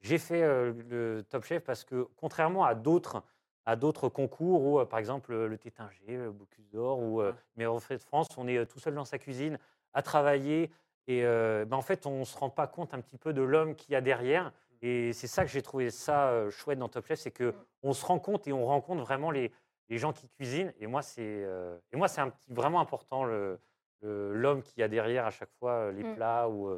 j'ai 0.00 0.18
fait 0.18 0.42
euh, 0.42 0.72
le 0.88 1.22
Top 1.28 1.44
Chef 1.44 1.62
parce 1.64 1.84
que 1.84 2.06
contrairement 2.16 2.64
à 2.64 2.74
d'autres 2.74 3.22
à 3.66 3.76
d'autres 3.76 4.08
concours 4.08 4.62
où, 4.62 4.80
euh, 4.80 4.86
par 4.86 4.98
exemple, 4.98 5.34
le 5.34 5.58
Tétinger, 5.58 6.16
le 6.16 6.32
Bocuse 6.32 6.68
d'Or 6.70 6.98
ou 6.98 7.20
euh, 7.20 7.30
Ouais. 7.30 7.36
Meilleur 7.56 7.74
Reflet 7.74 7.96
de 7.98 8.02
France, 8.02 8.26
on 8.38 8.48
est 8.48 8.64
tout 8.66 8.80
seul 8.80 8.94
dans 8.94 9.04
sa 9.04 9.18
cuisine 9.18 9.58
à 9.92 10.02
travailler 10.02 10.70
et 11.06 11.24
euh, 11.24 11.64
ben, 11.66 11.76
en 11.76 11.82
fait, 11.82 12.06
on 12.06 12.20
ne 12.20 12.24
se 12.24 12.36
rend 12.38 12.48
pas 12.50 12.66
compte 12.66 12.94
un 12.94 13.00
petit 13.00 13.18
peu 13.18 13.32
de 13.32 13.42
l'homme 13.42 13.74
qu'il 13.74 13.92
y 13.92 13.96
a 13.96 14.00
derrière. 14.00 14.52
Et 14.82 15.12
c'est 15.12 15.26
ça 15.26 15.44
que 15.44 15.50
j'ai 15.50 15.60
trouvé 15.60 15.90
ça 15.90 16.48
chouette 16.50 16.78
dans 16.78 16.88
Top 16.88 17.06
Chef, 17.06 17.18
c'est 17.20 17.30
que 17.30 17.54
on 17.82 17.92
se 17.92 18.04
rend 18.06 18.18
compte 18.18 18.48
et 18.48 18.52
on 18.52 18.64
rencontre 18.64 19.02
vraiment 19.02 19.30
les, 19.30 19.52
les 19.90 19.98
gens 19.98 20.12
qui 20.14 20.26
cuisinent. 20.28 20.72
Et 20.80 20.86
moi, 20.86 21.02
c'est 21.02 21.20
euh, 21.44 21.76
et 21.92 21.96
moi, 21.96 22.08
c'est 22.08 22.22
un 22.22 22.30
petit- 22.30 22.52
vraiment 22.52 22.80
important 22.80 23.24
le- 23.24 23.60
l'homme 24.02 24.62
qui 24.62 24.80
y 24.80 24.82
a 24.82 24.88
derrière 24.88 25.26
à 25.26 25.30
chaque 25.30 25.52
fois 25.58 25.92
les 25.92 26.02
plats 26.14 26.48
ou 26.48 26.70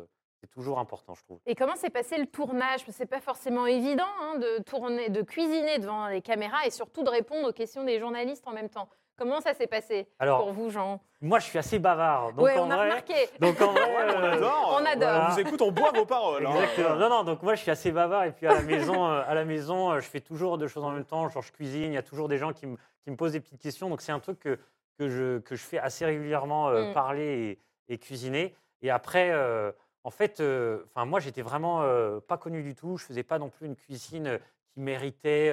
c'est 0.43 0.51
toujours 0.51 0.81
important, 0.81 1.15
je 1.15 1.23
trouve. 1.23 1.39
Et 1.47 1.55
comment 1.55 1.77
s'est 1.77 1.89
passé 1.89 2.19
le 2.19 2.27
tournage? 2.27 2.81
C'est 2.91 3.07
pas 3.07 3.21
forcément 3.21 3.65
évident 3.67 4.03
hein, 4.21 4.39
de 4.39 4.61
tourner, 4.65 5.09
de 5.09 5.23
cuisiner 5.23 5.79
devant 5.79 6.09
les 6.09 6.21
caméras 6.21 6.67
et 6.67 6.71
surtout 6.71 7.05
de 7.05 7.11
répondre 7.11 7.49
aux 7.49 7.53
questions 7.53 7.85
des 7.85 8.01
journalistes 8.01 8.43
en 8.49 8.53
même 8.53 8.69
temps. 8.69 8.89
Comment 9.17 9.41
ça 9.41 9.55
s'est 9.55 9.69
passé 9.69 10.09
Alors, 10.19 10.41
pour 10.43 10.53
vous, 10.53 10.69
Jean? 10.71 10.99
moi, 11.21 11.39
je 11.39 11.45
suis 11.45 11.59
assez 11.59 11.79
bavard. 11.79 12.33
Donc, 12.33 12.45
Oui, 12.47 12.59
en 12.59 12.67
on 12.67 12.71
a 12.73 12.77
vrai, 12.77 12.85
remarqué. 12.89 13.15
donc 13.39 13.61
en 13.61 13.71
vrai, 13.73 13.83
Ouais, 13.83 14.15
on 14.17 14.21
euh, 14.23 14.33
adore. 14.33 14.81
on 14.81 14.85
adore. 14.85 15.27
On 15.29 15.33
vous 15.33 15.41
écoute, 15.41 15.63
on 15.63 15.71
boit 15.71 15.93
vos 15.93 16.07
paroles. 16.07 16.45
hein. 16.45 16.51
Exactement. 16.55 16.97
Non, 16.97 17.09
non, 17.09 17.23
donc 17.23 17.43
moi, 17.43 17.55
je 17.55 17.61
suis 17.63 17.71
assez 17.71 17.93
bavard. 17.93 18.25
Et 18.25 18.33
puis, 18.33 18.49
à 18.49 18.55
la 18.55 18.63
maison, 18.63 19.07
euh, 19.07 19.23
à 19.25 19.35
la 19.35 19.45
maison 19.45 19.93
euh, 19.93 20.01
je 20.01 20.09
fais 20.09 20.21
toujours 20.21 20.59
deux 20.59 20.67
choses 20.67 20.83
en 20.83 20.91
même 20.91 21.05
temps. 21.05 21.29
Genre, 21.29 21.43
je 21.43 21.53
cuisine. 21.53 21.93
Il 21.93 21.95
y 21.95 21.99
a 21.99 22.03
toujours 22.03 22.27
des 22.27 22.39
gens 22.39 22.53
qui 22.53 22.67
me, 22.67 22.77
qui 23.05 23.11
me 23.13 23.17
posent 23.17 23.33
des 23.33 23.41
petites 23.41 23.61
questions. 23.63 23.89
Donc, 23.91 24.01
c'est 24.01 24.13
un 24.13 24.19
truc 24.19 24.41
que, 24.41 24.59
que, 24.99 25.09
je, 25.09 25.39
que 25.39 25.55
je 25.55 25.63
fais 25.63 25.79
assez 25.79 26.05
régulièrement, 26.05 26.69
euh, 26.71 26.91
Mm. 26.91 26.93
parler 26.95 27.59
et, 27.89 27.95
et 27.95 27.99
cuisiner. 27.99 28.57
Et 28.81 28.91
après, 28.91 29.31
euh, 29.31 29.71
en 30.05 30.11
fait, 30.11 30.41
euh, 30.41 30.83
enfin, 30.87 31.05
moi, 31.05 31.21
j'étais 31.21 31.43
vraiment 31.43 31.83
euh, 31.83 32.21
pas 32.21 32.37
connu 32.39 32.63
du 32.63 32.75
tout. 32.75 32.97
Je 32.97 33.05
faisais 33.05 33.23
pas 33.23 33.39
non 33.39 33.51
plus 33.51 33.67
une 33.67 33.77
cuisine 33.77 34.27
euh, 34.27 34.39
qui 34.75 34.81
méritait 34.81 35.51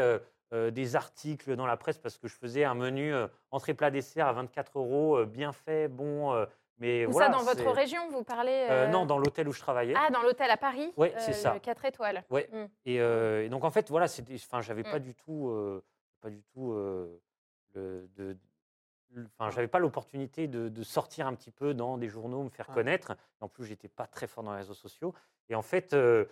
euh, 0.51 0.71
des 0.71 0.95
articles 0.95 1.55
dans 1.55 1.67
la 1.67 1.77
presse 1.77 1.97
parce 1.99 2.17
que 2.17 2.27
je 2.27 2.35
faisais 2.35 2.63
un 2.63 2.73
menu 2.73 3.13
entrée 3.51 3.75
plat 3.75 3.91
dessert 3.91 4.25
à 4.27 4.33
24 4.33 4.79
euros, 4.79 5.23
bien 5.25 5.51
fait, 5.51 5.87
bon. 5.87 6.33
mais 6.79 7.05
voilà, 7.05 7.31
ça, 7.31 7.37
dans 7.37 7.43
votre 7.43 7.69
région, 7.69 8.09
vous 8.09 8.23
parlez 8.23 8.87
Non, 8.91 9.05
dans 9.05 9.19
l'hôtel 9.19 9.47
où 9.47 9.51
je 9.53 9.59
travaillais. 9.59 9.93
Ah, 9.95 10.09
dans 10.09 10.23
l'hôtel 10.23 10.49
à 10.49 10.57
Paris 10.57 10.91
Ouais, 10.97 11.13
c'est 11.19 11.33
ça. 11.33 11.59
4 11.59 11.85
étoiles. 11.85 12.23
Ouais. 12.31 12.49
Mm. 12.51 12.65
Et, 12.85 12.95
et 12.95 13.49
donc 13.49 13.63
en 13.63 13.69
fait, 13.69 13.89
voilà, 13.89 14.07
enfin, 14.07 14.61
j'avais 14.61 14.81
pas 14.81 14.97
Mm. 14.97 15.03
du 15.03 15.13
tout, 15.13 15.53
pas 16.19 16.31
du 16.31 16.41
tout, 16.51 16.73
le- 16.73 18.09
de, 18.15 18.35
enfin, 19.39 19.49
j'avais 19.51 19.67
pas 19.67 19.79
l'opportunité 19.79 20.47
de, 20.47 20.69
de 20.69 20.83
sortir 20.83 21.27
un 21.27 21.33
petit 21.35 21.51
peu 21.51 21.73
dans 21.73 21.97
des 21.97 22.07
journaux, 22.09 22.43
me 22.43 22.49
faire 22.49 22.67
connaître. 22.67 23.15
En 23.41 23.47
plus, 23.47 23.65
j'étais 23.65 23.87
pas 23.87 24.07
très 24.07 24.27
fort 24.27 24.43
dans 24.43 24.51
les 24.51 24.59
réseaux 24.59 24.73
sociaux. 24.73 25.13
Et 25.49 25.55
en 25.55 25.61
fait, 25.61 25.93
euh, 25.93 26.25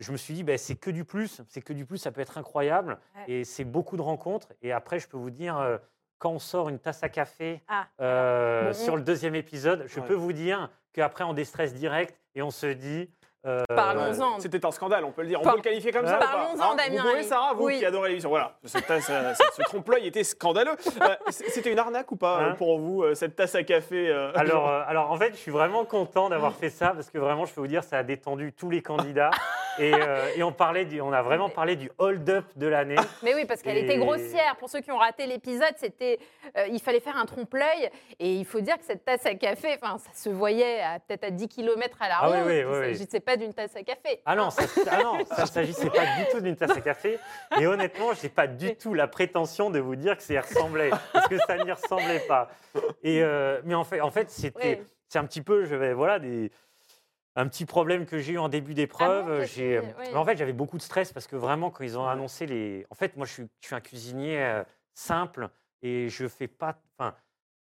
je 0.00 0.10
me 0.12 0.16
suis 0.16 0.34
dit, 0.34 0.42
ben, 0.42 0.58
c'est 0.58 0.76
que 0.76 0.90
du 0.90 1.04
plus, 1.04 1.40
c'est 1.48 1.62
que 1.62 1.72
du 1.72 1.86
plus, 1.86 1.98
ça 1.98 2.10
peut 2.10 2.20
être 2.20 2.38
incroyable. 2.38 2.98
Ouais. 3.16 3.24
Et 3.32 3.44
c'est 3.44 3.64
beaucoup 3.64 3.96
de 3.96 4.02
rencontres. 4.02 4.48
Et 4.62 4.72
après, 4.72 4.98
je 4.98 5.08
peux 5.08 5.16
vous 5.16 5.30
dire, 5.30 5.56
euh, 5.58 5.78
quand 6.18 6.30
on 6.30 6.38
sort 6.38 6.68
une 6.68 6.78
tasse 6.78 7.02
à 7.02 7.08
café 7.08 7.62
Ah, 7.68 7.86
euh, 8.00 8.66
Bon, 8.68 8.72
sur 8.72 8.92
on- 8.94 8.96
le 8.96 9.02
deuxième 9.02 9.34
épisode, 9.34 9.84
je 9.86 10.00
Ouais. 10.00 10.06
peux 10.06 10.14
vous 10.14 10.32
dire 10.32 10.70
qu'après, 10.92 11.24
on 11.24 11.34
déstresse 11.34 11.74
direct 11.74 12.18
et 12.34 12.42
on 12.42 12.50
se 12.50 12.66
dit. 12.66 13.10
Euh, 13.46 13.62
Parlons-en. 13.68 14.40
C'était 14.40 14.64
un 14.64 14.70
scandale, 14.70 15.04
on 15.04 15.10
peut 15.12 15.22
le 15.22 15.28
dire. 15.28 15.40
On 15.40 15.44
Par- 15.44 15.52
peut 15.54 15.58
le 15.58 15.62
qualifier 15.64 15.92
comme 15.92 16.06
ça 16.06 16.16
Parlons-en, 16.16 16.72
Hein, 16.72 16.76
Damien 16.76 17.02
Vous 17.02 17.08
pouvez. 17.10 17.22
Sarah, 17.22 17.52
vous 17.54 17.64
Oui. 17.66 17.78
qui 17.78 17.84
adorez 17.86 18.08
l'émission. 18.10 18.28
Voilà, 18.30 18.52
cette 18.64 18.86
tasse, 18.86 19.06
ce 19.56 19.62
trompe-l'œil 19.62 20.06
était 20.06 20.24
scandaleux. 20.24 20.76
Euh, 21.02 21.14
C'était 21.30 21.72
une 21.72 21.78
arnaque 21.78 22.10
ou 22.12 22.16
pas 22.16 22.38
euh, 22.40 22.50
Hein 22.50 22.54
pour 22.56 22.78
vous, 22.78 23.04
cette 23.14 23.36
tasse 23.36 23.54
à 23.54 23.62
café 23.62 24.08
euh, 24.10 24.30
Alors, 24.34 24.68
euh, 24.68 24.82
alors, 24.86 25.10
en 25.10 25.16
fait, 25.16 25.30
je 25.32 25.38
suis 25.38 25.50
vraiment 25.50 25.84
content 25.84 26.28
d'avoir 26.28 26.54
fait 26.54 26.70
ça 26.70 26.88
parce 26.90 27.10
que 27.10 27.18
vraiment, 27.18 27.44
je 27.44 27.52
peux 27.54 27.60
vous 27.60 27.66
dire, 27.66 27.84
ça 27.84 27.98
a 27.98 28.02
détendu 28.02 28.52
tous 28.52 28.70
les 28.70 28.82
candidats. 28.82 29.30
Et, 29.78 29.92
euh, 29.94 30.28
et 30.36 30.42
on, 30.42 30.52
parlait 30.52 30.84
du, 30.84 31.00
on 31.00 31.12
a 31.12 31.22
vraiment 31.22 31.48
parlé 31.48 31.76
du 31.76 31.90
hold-up 31.98 32.44
de 32.56 32.66
l'année. 32.66 32.96
Mais 33.22 33.34
oui, 33.34 33.44
parce 33.44 33.62
qu'elle 33.62 33.78
était 33.78 33.98
grossière. 33.98 34.56
Pour 34.56 34.68
ceux 34.68 34.80
qui 34.80 34.90
ont 34.92 34.98
raté 34.98 35.26
l'épisode, 35.26 35.74
c'était, 35.76 36.18
euh, 36.56 36.66
il 36.68 36.80
fallait 36.80 37.00
faire 37.00 37.16
un 37.16 37.26
trompe-l'œil. 37.26 37.90
Et 38.18 38.34
il 38.34 38.44
faut 38.44 38.60
dire 38.60 38.78
que 38.78 38.84
cette 38.84 39.04
tasse 39.04 39.26
à 39.26 39.34
café, 39.34 39.76
ça 39.80 39.98
se 40.14 40.28
voyait 40.28 40.80
peut-être 41.06 41.24
à 41.24 41.30
10 41.30 41.48
km 41.48 41.98
à 42.00 42.08
la 42.08 42.18
Ah 42.20 42.30
oui, 42.30 42.36
oui, 42.46 42.58
il 42.58 42.66
ne 42.66 42.70
oui. 42.70 42.94
s'agissait 42.96 43.20
pas 43.20 43.36
d'une 43.36 43.52
tasse 43.52 43.76
à 43.76 43.82
café. 43.82 44.20
Ah 44.26 44.36
non, 44.36 44.50
ça, 44.50 44.62
ah 44.90 45.02
non, 45.02 45.24
ça 45.24 45.42
ne 45.42 45.46
s'agissait 45.46 45.90
pas 45.90 46.04
du 46.18 46.26
tout 46.30 46.40
d'une 46.40 46.56
tasse 46.56 46.76
à 46.76 46.80
café. 46.80 47.18
Et 47.58 47.66
honnêtement, 47.66 48.12
je 48.14 48.22
n'ai 48.22 48.28
pas 48.28 48.46
du 48.46 48.76
tout 48.76 48.94
la 48.94 49.08
prétention 49.08 49.70
de 49.70 49.78
vous 49.78 49.96
dire 49.96 50.16
que 50.16 50.22
ça 50.22 50.34
y 50.34 50.38
ressemblait, 50.38 50.90
parce 51.12 51.28
que 51.28 51.38
ça 51.38 51.56
n'y 51.56 51.72
ressemblait 51.72 52.20
pas. 52.20 52.48
Et, 53.02 53.22
euh, 53.22 53.60
mais 53.64 53.74
en 53.74 53.84
fait, 53.84 54.00
en 54.00 54.10
fait 54.10 54.30
c'était, 54.30 54.82
c'est 55.08 55.18
un 55.18 55.24
petit 55.24 55.42
peu, 55.42 55.64
je 55.64 55.74
vais, 55.74 55.92
voilà, 55.92 56.18
des, 56.18 56.50
un 57.36 57.48
petit 57.48 57.64
problème 57.66 58.06
que 58.06 58.18
j'ai 58.18 58.34
eu 58.34 58.38
en 58.38 58.48
début 58.48 58.74
d'épreuve. 58.74 59.24
Ah 59.26 59.30
bon, 59.30 59.40
qu'est-ce 59.40 59.54
j'ai, 59.54 59.80
qui- 59.80 59.86
oui. 59.98 60.08
mais 60.12 60.16
en 60.16 60.24
fait, 60.24 60.36
j'avais 60.36 60.52
beaucoup 60.52 60.76
de 60.76 60.82
stress 60.82 61.12
parce 61.12 61.26
que 61.26 61.36
vraiment, 61.36 61.70
quand 61.70 61.84
ils 61.84 61.98
ont 61.98 62.06
annoncé 62.06 62.46
les, 62.46 62.86
en 62.90 62.94
fait, 62.94 63.16
moi, 63.16 63.26
je 63.26 63.32
suis, 63.32 63.42
je 63.60 63.66
suis 63.66 63.74
un 63.74 63.80
cuisinier 63.80 64.40
euh, 64.42 64.62
simple 64.94 65.48
et 65.82 66.08
je 66.08 66.28
fais 66.28 66.48
pas, 66.48 66.78
enfin. 66.98 67.14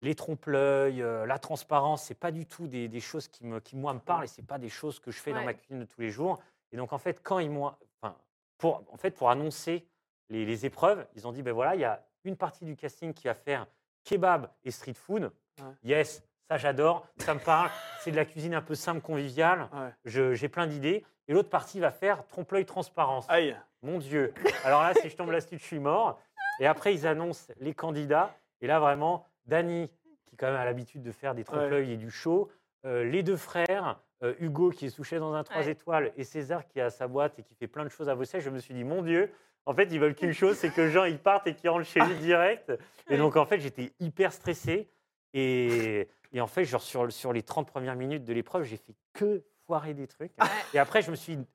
Les 0.02 0.16
trompe-l'œil, 0.16 1.02
euh, 1.02 1.26
la 1.26 1.40
transparence, 1.40 2.04
c'est 2.04 2.20
pas 2.20 2.32
du 2.32 2.46
tout 2.46 2.68
des, 2.68 2.90
des 2.90 3.00
choses 3.00 3.30
qui, 3.30 3.46
me, 3.46 3.62
qui 3.62 3.78
moi 3.78 3.94
me 3.94 4.00
parlent 4.02 4.26
et 4.26 4.28
c'est 4.28 4.46
pas 4.46 4.58
des 4.58 4.68
choses 4.68 5.00
que 5.00 5.12
je 5.12 5.18
fais 5.18 5.32
dans 5.32 5.46
ma 5.46 5.54
cuisine 5.54 5.80
de 5.80 5.86
tous 5.86 6.02
les 6.02 6.10
jours. 6.10 6.42
Et 6.74 6.76
donc, 6.76 6.92
en 6.92 6.98
fait, 6.98 7.22
quand 7.24 7.40
ils 7.40 7.50
m'ont. 7.50 7.72
Enfin, 8.02 8.18
pour, 8.58 8.84
en 8.92 8.98
fait, 8.98 9.12
pour 9.12 9.30
annoncer 9.30 9.88
les, 10.28 10.46
les 10.46 10.66
épreuves, 10.66 11.08
ils 11.16 11.26
ont 11.26 11.32
dit 11.32 11.42
ben 11.42 11.54
voilà, 11.54 11.76
il 11.76 11.80
y 11.80 11.86
a 11.86 12.06
une 12.26 12.36
partie 12.36 12.66
du 12.66 12.76
casting 12.76 13.14
qui 13.14 13.28
va 13.28 13.34
faire 13.34 13.66
kebab 14.04 14.50
et 14.66 14.72
street 14.72 14.96
food. 14.96 15.32
Ouais. 15.62 15.68
Yes, 15.84 16.22
ça 16.50 16.58
j'adore, 16.58 17.08
ça 17.18 17.34
me 17.34 17.40
parle. 17.40 17.70
C'est 18.02 18.12
de 18.12 18.16
la 18.16 18.26
cuisine 18.26 18.54
un 18.54 18.62
peu 18.62 18.76
simple, 18.76 19.02
conviviale. 19.02 19.70
Ouais. 19.74 19.90
Je- 20.06 20.34
J'ai 20.34 20.50
plein 20.50 20.68
d'idées. 20.68 21.06
Et 21.28 21.34
l'autre 21.34 21.50
partie 21.50 21.80
va 21.80 21.90
faire 21.92 22.26
trompe-l'œil 22.28 22.66
transparence. 22.66 23.26
Aïe. 23.30 23.56
Mon 23.82 23.98
Dieu. 24.00 24.34
Alors 24.66 24.82
là, 24.84 24.94
si 24.94 25.10
je 25.10 25.16
tombe 25.16 25.32
là-dessus, 25.32 25.58
je 25.58 25.64
suis 25.64 25.80
mort. 25.80 26.20
Et 26.60 26.68
après, 26.68 26.94
ils 26.94 27.08
annoncent 27.08 27.54
les 27.60 27.74
candidats. 27.74 28.36
Et 28.62 28.68
là, 28.68 28.80
vraiment, 28.80 29.26
Dany, 29.46 29.90
qui 30.26 30.36
quand 30.36 30.48
même 30.48 30.56
a 30.56 30.66
l'habitude 30.66 31.02
de 31.02 31.12
faire 31.12 31.34
des 31.36 31.44
trompe-l'œil 31.44 31.92
et 31.94 31.98
du 31.98 32.12
show. 32.12 32.50
euh, 32.86 33.06
les 33.06 33.24
deux 33.24 33.38
frères, 33.38 33.98
euh, 34.24 34.34
Hugo 34.40 34.70
qui 34.70 34.88
est 34.88 34.90
sous-chef 34.90 35.20
dans 35.22 35.34
un 35.34 35.44
3 35.46 35.62
Ouais. 35.62 35.70
étoiles 35.72 36.12
et 36.18 36.26
César 36.26 36.68
qui 36.68 36.82
a 36.82 36.90
sa 36.90 37.08
boîte 37.08 37.40
et 37.40 37.44
qui 37.44 37.56
fait 37.56 37.68
plein 37.68 37.86
de 37.86 37.90
choses 37.90 38.10
à 38.10 38.16
bosser. 38.16 38.42
Je 38.42 38.50
me 38.50 38.60
suis 38.60 38.74
dit, 38.74 38.84
mon 38.84 39.02
Dieu, 39.02 39.32
en 39.66 39.74
fait, 39.74 39.86
ils 39.92 40.00
veulent 40.02 40.16
qu'une 40.16 40.34
chose, 40.34 40.58
c'est 40.58 40.70
que 40.70 40.90
Jean, 40.90 41.06
il 41.06 41.18
parte 41.18 41.48
et 41.48 41.54
qu'il 41.56 41.70
rentre 41.70 41.86
chez 41.86 42.02
lui 42.02 42.16
direct. 42.16 42.74
Et 43.10 43.16
donc, 43.18 43.38
en 43.38 43.46
fait, 43.46 43.60
j'étais 43.62 43.94
hyper 44.02 44.34
stressé. 44.34 44.90
Et, 45.34 46.10
et 46.34 46.42
en 46.42 46.48
fait, 46.48 46.66
genre, 46.66 46.82
sur, 46.82 47.12
sur 47.12 47.32
les 47.32 47.44
30 47.44 47.68
premières 47.68 47.96
minutes 47.96 48.26
de 48.26 48.34
l'épreuve, 48.34 48.64
j'ai 48.64 48.78
fait 48.78 48.96
que 49.14 49.44
foirer 49.66 49.94
des 49.94 50.08
trucs. 50.08 50.34
Et 50.74 50.80
après, 50.80 51.02
je 51.02 51.12
me 51.12 51.16
suis 51.16 51.38
dit, 51.38 51.46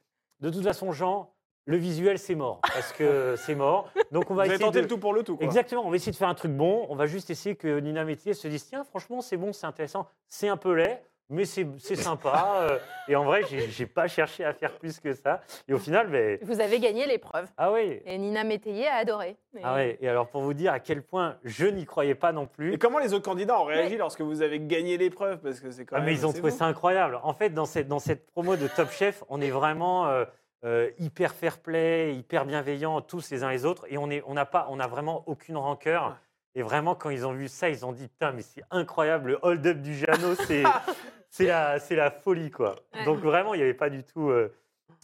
de 0.41 0.51
toute 0.51 0.63
façon, 0.63 0.93
Jean, 0.93 1.35
le 1.65 1.77
visuel, 1.77 2.19
c'est 2.19 2.37
mort. 2.37 2.61
Parce 2.63 2.93
que 2.93 3.35
c'est 3.45 3.57
mort. 3.57 3.91
Donc, 4.13 4.31
on 4.31 4.35
Vous 4.35 4.39
va 4.39 4.45
avez 4.45 4.55
essayer 4.55 4.65
tenté 4.65 4.79
de... 4.79 4.83
le 4.85 4.89
tout 4.89 4.99
pour 4.99 5.13
le 5.13 5.25
tout. 5.25 5.37
Quoi. 5.37 5.45
Exactement, 5.45 5.85
on 5.85 5.91
va 5.91 5.97
essayer 5.97 6.13
de 6.13 6.17
faire 6.17 6.29
un 6.29 6.35
truc 6.35 6.53
bon. 6.53 6.87
On 6.89 6.95
va 6.95 7.07
juste 7.07 7.29
essayer 7.29 7.57
que 7.57 7.81
Nina 7.81 8.05
Métier 8.05 8.35
se 8.35 8.47
dise 8.47 8.67
tiens, 8.67 8.85
franchement, 8.85 9.21
c'est 9.21 9.37
bon, 9.37 9.53
c'est 9.53 9.67
intéressant. 9.67 10.07
C'est 10.29 10.49
un 10.49 10.57
peu 10.57 10.73
laid, 10.73 11.03
mais 11.31 11.45
c'est 11.45 11.67
c'est 11.79 11.97
sympa. 11.97 12.63
euh, 12.63 12.79
et 13.09 13.17
en 13.17 13.25
vrai, 13.25 13.43
j'ai 13.49 13.87
pas 13.87 14.07
cherché 14.09 14.45
à 14.45 14.53
faire 14.53 14.73
plus 14.79 15.01
que 15.01 15.13
ça. 15.15 15.41
Et 15.69 15.75
au 15.75 15.79
final, 15.79 16.09
ben, 16.09 16.39
Vous 16.43 16.61
avez 16.61 16.79
gagné 16.81 17.07
l'épreuve. 17.07 17.47
ah 17.57 17.73
oui. 17.73 18.01
Et 18.05 18.19
Nina 18.19 18.45
Métayer 18.45 18.87
a 18.89 18.95
adoré. 18.97 19.37
Et- 19.57 19.61
Ah 19.63 19.75
ouais. 19.75 19.99
Et 20.01 20.09
alors, 20.09 20.29
pour 20.29 20.43
vous 20.43 20.55
dire 20.55 20.73
à 20.73 20.81
quel 20.81 21.03
point 21.03 21.37
je 21.45 21.67
n'y 21.67 21.85
croyais 21.87 22.15
pas 22.15 22.33
non 22.33 22.47
plus. 22.47 22.73
Et 22.75 22.79
comment 22.79 22.99
les 22.99 23.13
autres 23.15 23.25
candidats 23.25 23.61
ont 23.61 23.65
réagi 23.65 23.97
lorsque 23.97 24.21
vous 24.21 24.43
avez 24.43 24.61
gagné 24.61 24.97
l'épreuve? 24.99 25.39
Parce 25.39 25.61
que 25.61 25.71
c'est 25.71 25.85
quand 25.85 25.97
Ah, 25.97 26.01
même. 26.01 26.07
mais 26.09 26.15
ils 26.15 26.27
ont 26.27 26.33
trouvé 26.33 26.51
beau. 26.51 26.57
ça 26.57 26.67
incroyable. 26.67 27.19
En 27.23 27.33
fait, 27.35 27.51
dans 27.51 27.67
cette, 27.67 27.89
dans 27.89 27.99
cette 27.99 28.27
promo 28.27 28.57
de 28.57 28.69
Top 28.69 28.91
Chef, 28.91 29.25
on 29.29 29.41
est 29.41 29.51
vraiment 29.51 30.07
euh, 30.07 30.25
euh, 30.65 30.91
hyper 30.99 31.35
fair 31.35 31.59
play, 31.59 32.15
hyper 32.15 32.45
bienveillants 32.45 33.01
tous 33.01 33.31
les 33.31 33.45
uns 33.45 33.51
les 33.51 33.65
autres. 33.65 33.85
Et 33.89 33.97
on 33.99 34.11
est- 34.11 34.23
on 34.27 34.35
n'a 34.35 34.45
pas, 34.47 34.67
on 34.71 34.81
a 34.81 34.87
vraiment 34.87 35.23
aucune 35.27 35.57
rancœur. 35.57 36.17
Et 36.59 36.63
vraiment, 36.63 36.95
quand 36.97 37.11
ils 37.11 37.25
ont 37.25 37.33
vu 37.33 37.47
ça, 37.47 37.69
ils 37.69 37.87
ont 37.87 37.93
dit 37.93 38.09
Putain, 38.09 38.33
mais 38.33 38.43
c'est 38.43 38.63
incroyable, 38.73 39.31
le 39.31 39.39
hold-up 39.43 39.79
du 39.79 39.95
Jeannot, 39.95 40.35
c'est 40.35 40.65
c'est 41.31 41.47
la, 41.47 41.79
c'est 41.79 41.95
la 41.95 42.11
folie. 42.11 42.51
quoi. 42.51 42.75
Ouais. 42.95 43.05
Donc 43.05 43.21
vraiment, 43.21 43.55
il 43.55 43.59
n'y 43.59 43.63
avait 43.63 43.75
pas 43.75 43.91
du 43.91 44.03
tout. 44.03 44.29
euh, 44.31 44.53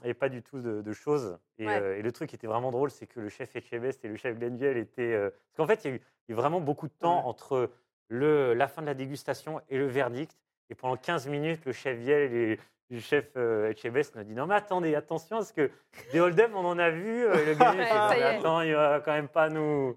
il 0.00 0.06
y 0.06 0.06
avait 0.06 0.14
pas 0.14 0.28
du 0.28 0.42
tout 0.42 0.60
de, 0.60 0.82
de 0.82 0.92
choses. 0.92 1.38
Et, 1.58 1.66
Ouais. 1.66 1.76
euh, 1.80 1.96
et 1.98 2.02
le 2.02 2.10
truc 2.10 2.28
qui 2.30 2.34
était 2.36 2.46
vraiment 2.48 2.70
drôle, 2.72 2.90
c'est 2.90 3.06
que 3.06 3.20
le 3.20 3.28
chef 3.28 3.54
Etchebest 3.54 4.04
et 4.04 4.08
le 4.08 4.16
chef 4.16 4.36
Glenville 4.36 4.76
étaient. 4.76 5.12
euh, 5.14 5.30
Parce 5.30 5.56
qu'en 5.56 5.66
fait, 5.66 5.84
il 5.84 5.90
y 5.90 5.92
a 5.92 5.96
eu 5.96 6.00
il 6.28 6.32
y 6.32 6.34
a 6.34 6.36
eu 6.36 6.40
vraiment 6.40 6.60
beaucoup 6.60 6.88
de 6.88 6.92
temps 6.98 7.18
Ouais. 7.20 7.28
entre 7.28 7.70
le, 8.08 8.54
la 8.54 8.66
fin 8.66 8.82
de 8.82 8.86
la 8.86 8.94
dégustation 8.94 9.60
et 9.68 9.78
le 9.78 9.86
verdict. 9.86 10.36
Et 10.70 10.74
pendant 10.74 10.96
15 10.96 11.28
minutes, 11.28 11.64
le 11.66 11.72
chef 11.72 11.96
Viel 11.98 12.10
et 12.10 12.58
le 12.90 12.98
chef 13.00 13.26
euh, 13.36 13.70
Etchebest 13.70 14.16
nous 14.16 14.24
dit 14.24 14.34
Non, 14.34 14.46
mais 14.46 14.54
attendez, 14.56 14.94
attention, 14.96 15.36
parce 15.36 15.52
que 15.52 15.70
des 16.12 16.18
hold-up, 16.20 16.50
on 16.54 16.64
en 16.64 16.78
a 16.80 16.90
vu. 16.90 17.22
Et 17.26 17.44
le 17.44 17.54
Glenville 17.54 17.80
Ouais, 17.80 18.22
attends, 18.22 18.62
il 18.62 18.74
va 18.74 19.00
quand 19.04 19.12
même 19.12 19.28
pas 19.28 19.48
nous. 19.50 19.96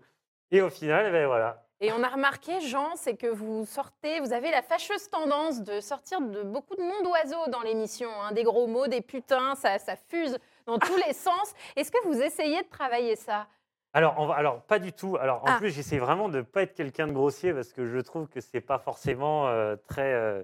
Et 0.52 0.62
au 0.62 0.70
final, 0.70 1.12
ben 1.12 1.28
voilà. 1.28 1.64
Et 1.80 1.92
on 1.92 2.02
a 2.02 2.08
remarqué, 2.08 2.60
Jean, 2.62 2.96
c'est 2.96 3.16
que 3.16 3.28
vous 3.28 3.66
sortez, 3.66 4.20
vous 4.20 4.34
avez 4.34 4.50
la 4.50 4.64
fâcheuse 4.64 5.10
tendance 5.10 5.62
de 5.62 5.80
sortir 5.80 6.20
de 6.22 6.42
beaucoup 6.42 6.76
de 6.76 6.82
noms 6.82 7.04
d'oiseaux 7.04 7.48
dans 7.52 7.62
l'émission. 7.62 8.10
hein, 8.22 8.32
des 8.32 8.44
gros 8.44 8.66
mots, 8.66 8.88
des 8.88 9.02
putains, 9.02 9.54
ça, 9.56 9.78
ça 9.78 9.96
fuse 9.96 10.40
dans 10.66 10.80
tous 10.80 10.96
les 11.06 11.14
sens. 11.14 11.54
Est-ce 11.76 11.92
que 11.92 12.04
vous 12.08 12.20
essayez 12.20 12.64
de 12.64 12.68
travailler 12.68 13.16
ça? 13.16 13.48
Alors, 13.94 14.16
on 14.18 14.26
va- 14.26 14.36
alors, 14.36 14.62
pas 14.64 14.80
du 14.80 14.92
tout. 14.92 15.18
Alors, 15.18 15.44
en 15.44 15.48
Ah. 15.48 15.58
plus, 15.60 15.70
j'essaie 15.70 16.00
vraiment 16.00 16.30
de 16.30 16.38
ne 16.38 16.42
pas 16.42 16.64
être 16.64 16.74
quelqu'un 16.74 17.08
de 17.08 17.14
grossier 17.14 17.54
parce 17.54 17.72
que 17.74 17.86
je 17.88 18.00
trouve 18.00 18.28
que 18.28 18.42
c'est 18.42 18.62
pas 18.62 18.80
forcément 18.80 19.48
euh, 19.48 19.76
très, 19.88 20.14
euh, 20.14 20.44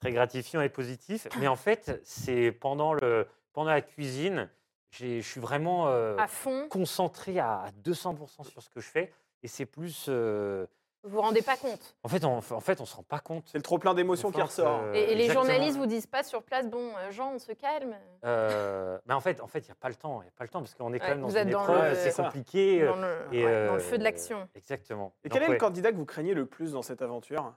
très 0.00 0.10
gratifiant 0.10 0.60
et 0.60 0.68
positif. 0.68 1.28
Mais 1.38 1.46
en 1.48 1.56
fait, 1.56 2.00
c'est 2.02 2.50
pendant, 2.50 2.94
le, 2.94 3.28
pendant 3.52 3.70
la 3.70 3.80
cuisine, 3.80 4.50
je 4.90 5.20
suis 5.20 5.40
vraiment 5.40 5.86
euh, 5.88 6.16
à 6.18 6.26
fond 6.26 6.66
concentré 6.68 7.38
à 7.38 7.66
200% 7.84 8.42
sur 8.44 8.60
ce 8.62 8.70
que 8.70 8.80
je 8.80 8.88
fais. 8.88 9.12
Et 9.44 9.48
c'est 9.48 9.66
plus. 9.66 10.06
euh, 10.08 10.66
Vous 11.02 11.10
vous 11.10 11.20
rendez 11.20 11.42
pas 11.42 11.58
compte 11.58 11.94
en 12.02 12.08
fait, 12.08 12.24
on, 12.24 12.38
en 12.38 12.60
fait, 12.60 12.80
on 12.80 12.86
se 12.86 12.96
rend 12.96 13.02
pas 13.02 13.18
compte. 13.20 13.44
C'est 13.46 13.58
le 13.58 13.62
trop 13.62 13.78
plein 13.78 13.92
d'émotions 13.92 14.32
qui 14.32 14.40
ressort. 14.40 14.80
euh, 14.84 14.94
Et, 14.94 15.00
et 15.12 15.14
les 15.14 15.24
exactement. 15.26 15.44
journalistes 15.44 15.76
vous 15.76 15.84
disent 15.86 16.06
pas 16.06 16.22
sur 16.22 16.42
place, 16.42 16.66
bon, 16.66 16.96
euh, 16.96 17.10
Jean, 17.10 17.34
on 17.34 17.38
se 17.38 17.52
calme 17.52 17.94
Euh, 18.24 18.98
mais 19.04 19.12
en 19.12 19.20
fait, 19.20 19.42
en 19.42 19.46
fait, 19.46 19.58
il 19.60 19.66
n'y 19.66 19.70
a 19.72 19.74
pas 19.76 19.90
le 19.90 19.96
temps. 19.96 20.22
Il 20.22 20.24
y 20.24 20.28
a 20.28 20.32
pas 20.32 20.44
le 20.44 20.48
temps 20.48 20.60
parce 20.60 20.74
qu'on 20.74 20.94
est 20.94 20.98
quand 20.98 21.04
Ouais, 21.04 21.10
même 21.10 21.20
dans 21.20 21.28
vous 21.28 21.36
une 21.36 21.40
êtes 21.42 21.50
dans 21.50 21.62
épreuve. 21.62 21.90
le- 21.90 21.94
C'est 21.96 22.16
compliqué. 22.16 22.82
euh, 22.82 22.86
dans 22.86 22.96
le, 22.96 23.16
et, 23.32 23.44
ouais, 23.44 23.66
dans 23.66 23.74
le 23.74 23.80
feu 23.80 23.98
de 23.98 24.02
l'action. 24.04 24.48
Exactement. 24.54 25.14
Et 25.24 25.28
Donc, 25.28 25.34
quel 25.34 25.42
est 25.42 25.46
ouais. 25.48 25.52
le 25.54 25.60
candidat 25.60 25.92
que 25.92 25.96
vous 25.98 26.06
craignez 26.06 26.32
le 26.32 26.46
plus 26.46 26.72
dans 26.72 26.82
cette 26.82 27.02
aventure? 27.02 27.52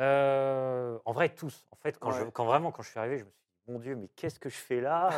Euh, 0.00 0.98
en 1.04 1.12
vrai, 1.12 1.28
tous. 1.28 1.64
En 1.70 1.76
fait, 1.76 1.96
quand, 2.00 2.10
je- 2.10 2.24
quand 2.24 2.44
vraiment, 2.44 2.72
quand 2.72 2.82
je 2.82 2.90
suis 2.90 2.98
arrivé, 2.98 3.18
je 3.18 3.24
me 3.24 3.30
suis 3.30 3.38
dit, 3.66 3.72
mon 3.72 3.78
Dieu, 3.78 3.94
mais 3.94 4.08
qu'est-ce 4.16 4.40
que 4.40 4.48
je 4.48 4.56
fais 4.56 4.80
là 4.80 5.10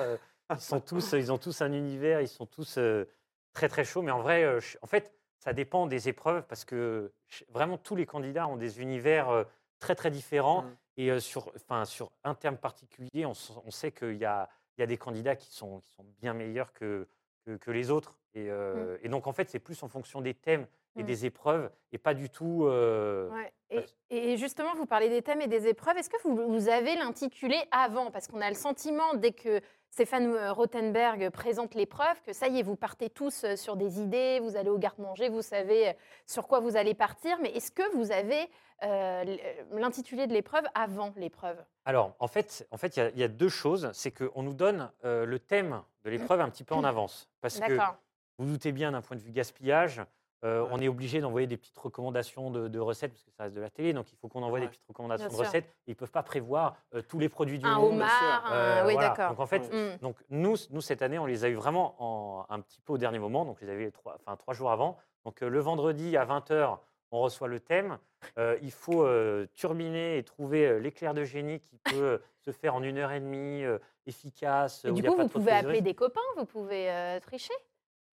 Ils 0.50 0.60
sont 0.60 0.80
tous, 0.80 1.12
ils 1.12 1.32
ont 1.32 1.38
tous 1.38 1.62
un 1.62 1.72
univers, 1.72 2.20
ils 2.20 2.28
sont 2.28 2.44
tous 2.46 2.76
euh, 2.76 3.08
très 3.54 3.68
très 3.68 3.84
chauds. 3.84 4.02
Mais 4.02 4.12
en 4.12 4.20
vrai, 4.20 4.60
je- 4.60 4.76
en 4.82 4.86
fait, 4.86 5.12
ça 5.38 5.52
dépend 5.52 5.86
des 5.86 6.08
épreuves 6.08 6.44
parce 6.46 6.64
que 6.64 7.12
vraiment 7.48 7.78
tous 7.78 7.96
les 7.96 8.06
candidats 8.06 8.48
ont 8.48 8.56
des 8.56 8.80
univers 8.80 9.44
très 9.78 9.94
très 9.94 10.10
différents. 10.10 10.62
Mhm. 10.62 10.76
Et 10.98 11.20
sur, 11.20 11.52
enfin, 11.56 11.84
sur 11.84 12.10
un 12.24 12.34
terme 12.34 12.56
particulier, 12.56 13.26
on, 13.26 13.34
sait 13.34 13.92
qu'il 13.92 14.16
y 14.16 14.24
a, 14.24 14.48
il 14.76 14.80
y 14.80 14.84
a 14.84 14.86
des 14.86 14.96
candidats 14.96 15.36
qui 15.36 15.52
sont, 15.52 15.80
qui 15.80 15.90
sont 15.92 16.04
bien 16.20 16.32
meilleurs 16.32 16.72
que, 16.72 17.06
que, 17.44 17.56
que 17.56 17.70
les 17.70 17.90
autres. 17.90 18.18
Et, 18.34 18.50
euh, 18.50 18.96
et 19.02 19.08
donc, 19.10 19.26
en 19.26 19.32
fait, 19.32 19.50
c'est 19.50 19.58
plus 19.58 19.82
en 19.82 19.88
fonction 19.88 20.20
des 20.22 20.34
thèmes 20.34 20.66
et 20.98 21.02
Mm. 21.02 21.06
des 21.06 21.26
épreuves 21.26 21.70
et 21.92 21.98
pas 21.98 22.14
du 22.14 22.30
tout. 22.30 22.64
euh, 22.64 23.28
Ouais. 23.30 23.52
Et, 23.68 23.74
parce- 23.76 23.94
et 24.08 24.38
justement, 24.38 24.74
vous 24.74 24.86
parlez 24.86 25.10
des 25.10 25.20
thèmes 25.20 25.42
et 25.42 25.46
des 25.46 25.66
épreuves. 25.66 25.98
Est-ce 25.98 26.08
que 26.08 26.16
vous, 26.24 26.34
vous 26.48 26.68
avez 26.70 26.94
l'intitulé 26.96 27.56
avant? 27.70 28.10
Parce 28.10 28.26
qu'on 28.28 28.40
a 28.40 28.48
le 28.48 28.54
sentiment, 28.56 29.12
dès 29.12 29.32
que 29.32 29.60
Stéphane 29.90 30.34
euh, 30.34 30.52
Rothenberg 30.52 31.30
présente 31.30 31.74
l'épreuve, 31.74 32.20
que 32.26 32.32
ça 32.32 32.48
y 32.48 32.58
est, 32.58 32.62
vous 32.62 32.76
partez 32.76 33.08
tous 33.08 33.44
euh, 33.44 33.56
sur 33.56 33.76
des 33.76 34.00
idées, 34.00 34.40
vous 34.40 34.56
allez 34.56 34.68
au 34.68 34.78
garde-manger, 34.78 35.28
vous 35.30 35.40
savez 35.42 35.88
euh, 35.88 35.92
sur 36.26 36.46
quoi 36.48 36.60
vous 36.60 36.76
allez 36.76 36.92
partir. 36.94 37.38
Mais 37.40 37.50
est-ce 37.50 37.70
que 37.70 37.82
vous 37.96 38.12
avez 38.12 38.50
euh, 38.82 39.36
l'intitulé 39.72 40.26
de 40.26 40.34
l'épreuve 40.34 40.64
avant 40.74 41.12
l'épreuve 41.16 41.56
Alors, 41.86 42.14
en 42.18 42.28
fait, 42.28 42.66
en 42.70 42.76
fait, 42.76 42.96
il 42.96 43.00
y 43.00 43.02
a- 43.02 43.08
il 43.10 43.18
y, 43.18 43.22
a 43.22 43.28
deux 43.28 43.48
choses. 43.48 43.90
C'est 43.94 44.10
qu'on 44.10 44.42
nous 44.42 44.52
donne 44.52 44.90
euh, 45.04 45.24
le 45.24 45.38
thème 45.38 45.80
de 46.04 46.10
l'épreuve 46.10 46.40
un 46.42 46.50
petit 46.50 46.64
peu 46.64 46.74
en 46.74 46.84
avance. 46.84 47.30
Parce 47.40 47.58
que 47.58 47.66
D'accord. 47.74 47.96
vous 48.38 48.44
vous 48.44 48.52
doutez 48.52 48.72
bien, 48.72 48.92
d'un 48.92 49.00
point 49.00 49.16
de 49.16 49.22
vue 49.22 49.30
gaspillage, 49.32 50.02
euh, 50.44 50.66
on 50.70 50.78
est 50.78 50.88
obligé 50.88 51.20
d'envoyer 51.20 51.46
des 51.46 51.56
petites 51.56 51.78
recommandations 51.78 52.50
de, 52.50 52.68
de 52.68 52.78
recettes, 52.78 53.12
parce 53.12 53.22
que 53.24 53.30
ça 53.32 53.44
reste 53.44 53.54
de 53.56 53.60
la 53.60 53.70
télé, 53.70 53.92
donc 53.92 54.12
il 54.12 54.16
faut 54.16 54.28
qu'on 54.28 54.42
envoie 54.42 54.58
Ouais. 54.58 54.64
des 54.66 54.68
petites 54.70 54.86
recommandations 54.86 55.28
Bien 55.28 55.36
de 55.38 55.42
sûr. 55.42 55.46
recettes. 55.46 55.68
Ils 55.86 55.90
ne 55.92 55.94
peuvent 55.96 56.10
pas 56.10 56.22
prévoir 56.22 56.76
euh, 56.94 57.02
tous 57.02 57.18
les 57.18 57.28
produits 57.28 57.58
du 57.58 57.66
Un 57.66 57.76
monde. 57.76 57.94
homard, 57.94 58.44
un- 58.46 58.52
Euh, 58.54 58.86
oui, 58.86 58.92
voilà. 58.94 59.08
d'accord. 59.08 59.30
Donc 59.30 59.40
en 59.40 59.46
fait, 59.46 59.72
Mm. 59.72 59.98
donc 60.02 60.16
nous, 60.30 60.56
nous, 60.70 60.80
cette 60.80 61.02
année, 61.02 61.18
on 61.18 61.26
les 61.26 61.44
a 61.44 61.48
eu 61.48 61.54
vraiment 61.54 61.96
en- 61.98 62.46
un 62.50 62.60
petit 62.60 62.80
peu 62.80 62.92
au 62.92 62.98
dernier 62.98 63.18
moment. 63.18 63.44
Donc, 63.44 63.58
je 63.60 63.66
les 63.66 63.72
avais 63.72 63.90
trois, 63.90 64.16
enfin, 64.16 64.36
trois 64.36 64.54
jours 64.54 64.70
avant. 64.70 64.98
Donc, 65.24 65.42
euh, 65.42 65.48
le 65.48 65.58
vendredi 65.60 66.16
à 66.16 66.24
20h, 66.24 66.78
on 67.12 67.20
reçoit 67.20 67.48
le 67.48 67.60
thème. 67.60 67.98
Euh, 68.38 68.58
il 68.62 68.72
faut 68.72 69.04
euh, 69.04 69.46
turbiner 69.54 70.18
et 70.18 70.22
trouver 70.24 70.80
l'éclair 70.80 71.14
de 71.14 71.24
génie 71.24 71.60
qui 71.60 71.78
peut 71.78 72.20
se 72.40 72.50
faire 72.50 72.74
en 72.74 72.82
une 72.82 72.98
heure 72.98 73.12
et 73.12 73.20
demie, 73.20 73.62
euh, 73.64 73.78
efficace. 74.06 74.84
Et 74.84 74.92
du 74.92 75.02
coup, 75.02 75.16
vous 75.16 75.28
pouvez 75.28 75.52
appeler 75.52 75.80
des 75.80 75.94
copains, 75.94 76.20
vous 76.36 76.44
pouvez 76.46 76.90
euh, 76.90 77.20
tricher? 77.20 77.54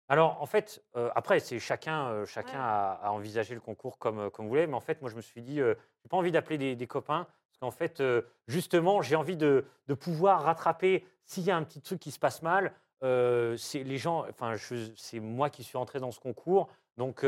Alors, 0.09 0.41
en 0.41 0.47
fait, 0.47 0.83
euh, 0.97 1.11
après, 1.15 1.39
c'est 1.41 1.59
chacun, 1.59 2.09
euh, 2.09 2.27
chacun 2.27 2.53
Ouais. 2.59 2.65
a, 2.65 2.93
a 3.03 3.11
envisagé 3.11 3.55
le 3.55 3.61
concours 3.61 3.99
comme, 3.99 4.19
euh, 4.21 4.31
comme 4.31 4.47
vous 4.47 4.51
voulez. 4.51 4.67
Mais 4.67 4.75
en 4.75 4.81
fait, 4.81 5.01
moi, 5.03 5.11
je 5.11 5.17
me 5.17 5.21
suis 5.21 5.43
dit, 5.43 5.61
euh, 5.61 5.75
j'ai 6.03 6.09
pas 6.09 6.17
envie 6.17 6.33
d'appeler 6.33 6.57
des, 6.57 6.77
des 6.77 6.87
copains. 6.87 7.27
Parce 7.49 7.59
qu'en 7.61 7.71
fait, 7.71 8.03
justement, 8.47 9.03
j'ai 9.03 9.17
envie 9.17 9.37
de, 9.37 9.65
de 9.89 9.95
pouvoir 9.95 10.43
rattraper 10.45 11.05
s'il 11.25 11.43
y 11.45 11.51
a 11.51 11.57
un 11.57 11.65
petit 11.65 11.81
truc 11.81 11.99
qui 12.01 12.11
se 12.11 12.19
passe 12.19 12.41
mal. 12.43 12.73
c'est 13.03 13.83
les 13.85 13.99
gens, 13.99 14.25
enfin, 14.29 14.55
c'est 14.97 15.19
moi 15.21 15.51
qui 15.51 15.65
suis 15.65 15.77
rentré 15.77 15.99
dans 15.99 16.13
ce 16.13 16.21
concours. 16.21 16.69
Donc, 16.97 17.27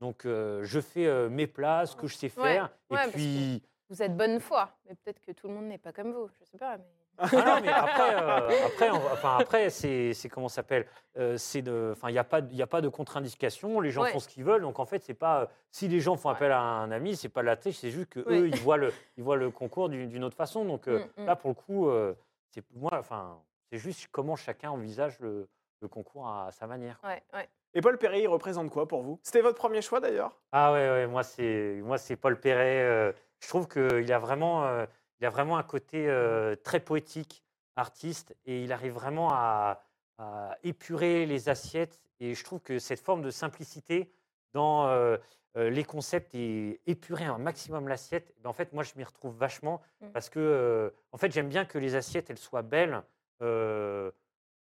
donc 0.00 0.24
je 0.26 0.80
fais 0.80 1.28
mes 1.30 1.46
plats, 1.46 1.86
ce 1.86 1.96
que 1.96 2.06
je 2.06 2.14
sais 2.14 2.28
faire. 2.28 2.70
ouais, 2.90 3.08
et 3.08 3.10
puis. 3.10 3.62
Vous 3.88 4.02
êtes 4.02 4.14
bonne 4.16 4.38
foi, 4.40 4.70
mais 4.86 4.94
peut-être 4.96 5.20
que 5.20 5.32
tout 5.32 5.46
le 5.48 5.54
monde 5.54 5.66
n'est 5.66 5.78
pas 5.78 5.92
comme 5.92 6.12
vous. 6.12 6.28
Je 6.40 6.44
sais 6.44 6.58
pas. 6.58 6.76
Mais... 6.76 6.84
Ah 7.18 7.28
non, 7.32 7.60
mais 7.62 7.68
après, 7.68 8.14
euh, 8.22 8.48
après, 8.66 8.90
on- 8.90 9.06
enfin, 9.12 9.36
après 9.38 9.70
c'est 9.70 10.12
c'est 10.14 10.28
comment 10.28 10.48
ça 10.48 10.56
s'appelle 10.56 10.86
Euh, 11.16 11.36
C'est 11.36 11.62
de, 11.62 11.90
enfin, 11.92 12.08
il 12.08 12.12
n'y 12.12 12.18
a 12.18 12.24
pas, 12.24 12.40
il 12.50 12.60
a 12.60 12.66
pas 12.66 12.80
de 12.80 12.88
contre-indication. 12.88 13.80
Les 13.80 13.90
gens 13.90 14.02
Ouais. 14.02 14.10
font 14.10 14.18
ce 14.18 14.26
qu'ils 14.28 14.42
veulent. 14.44 14.62
Donc 14.62 14.78
en 14.80 14.84
fait, 14.84 15.02
c'est 15.04 15.14
pas 15.14 15.42
euh, 15.42 15.46
si 15.70 15.86
les 15.86 16.00
gens 16.00 16.16
font 16.16 16.28
appel 16.28 16.50
à 16.50 16.60
un 16.60 16.90
ami, 16.90 17.14
c'est 17.14 17.28
pas 17.28 17.42
de 17.42 17.46
la 17.46 17.56
triche. 17.56 17.76
C'est 17.76 17.90
juste 17.90 18.08
que 18.10 18.20
Ouais. 18.20 18.40
eux, 18.40 18.48
ils 18.48 18.56
voient 18.60 18.76
le, 18.76 18.92
ils 19.16 19.22
voient 19.22 19.36
le 19.36 19.50
concours 19.50 19.88
d'une 19.88 20.08
d'une 20.08 20.24
autre 20.24 20.36
façon. 20.36 20.64
Donc 20.64 20.88
euh, 20.88 21.04
Mm, 21.16 21.22
mm. 21.22 21.26
là, 21.26 21.36
pour 21.36 21.50
le 21.50 21.54
coup, 21.54 21.88
euh, 21.88 22.14
c'est 22.50 22.64
moi, 22.74 22.90
enfin, 22.94 23.38
c'est 23.70 23.78
juste 23.78 24.08
comment 24.10 24.34
chacun 24.36 24.70
envisage 24.70 25.18
le, 25.20 25.48
le 25.80 25.88
concours 25.88 26.26
à, 26.28 26.50
sa 26.50 26.66
manière. 26.66 26.98
Ouais, 27.04 27.22
ouais. 27.32 27.48
Et 27.74 27.80
Paul 27.80 27.96
Perret, 27.98 28.22
il 28.22 28.28
représente 28.28 28.70
quoi 28.70 28.86
pour 28.88 29.02
vous? 29.02 29.18
C'était 29.22 29.40
votre 29.40 29.58
premier 29.58 29.82
choix 29.82 30.00
d'ailleurs? 30.00 30.32
Ah 30.52 30.72
ouais, 30.72 30.88
ouais, 30.90 31.06
moi 31.06 31.22
c'est 31.22 31.80
moi 31.84 31.98
c'est 31.98 32.16
Paul 32.16 32.38
Perret. 32.40 32.82
euh, 32.82 33.12
je 33.40 33.48
trouve 33.48 33.68
qu'il 33.68 34.12
a 34.12 34.18
vraiment 34.18 34.64
euh, 34.64 34.86
il 35.24 35.26
a 35.26 35.30
vraiment 35.30 35.56
un 35.56 35.62
côté 35.62 36.06
euh, 36.06 36.54
très 36.54 36.80
poétique, 36.80 37.42
artiste, 37.76 38.36
et 38.44 38.62
il 38.62 38.72
arrive 38.74 38.92
vraiment 38.92 39.30
à, 39.32 39.80
à 40.18 40.58
épurer 40.64 41.24
les 41.24 41.48
assiettes. 41.48 41.98
Et 42.20 42.34
je 42.34 42.44
trouve 42.44 42.60
que 42.60 42.78
cette 42.78 43.00
forme 43.00 43.22
de 43.22 43.30
simplicité 43.30 44.12
dans 44.52 44.86
euh, 44.86 45.16
euh, 45.56 45.70
les 45.70 45.82
concepts 45.82 46.34
et 46.34 46.78
épurer 46.86 47.24
un 47.24 47.38
maximum 47.38 47.88
l'assiette, 47.88 48.34
ben, 48.42 48.50
en 48.50 48.52
fait 48.52 48.74
moi 48.74 48.82
je 48.82 48.92
m'y 48.96 49.04
retrouve 49.04 49.34
vachement 49.34 49.80
Mm. 50.02 50.08
parce 50.12 50.28
que 50.28 50.38
euh, 50.40 50.90
en 51.12 51.16
fait 51.16 51.32
j'aime 51.32 51.48
bien 51.48 51.64
que 51.64 51.78
les 51.78 51.94
assiettes 51.94 52.28
elles 52.28 52.36
soient 52.38 52.60
belles. 52.62 53.02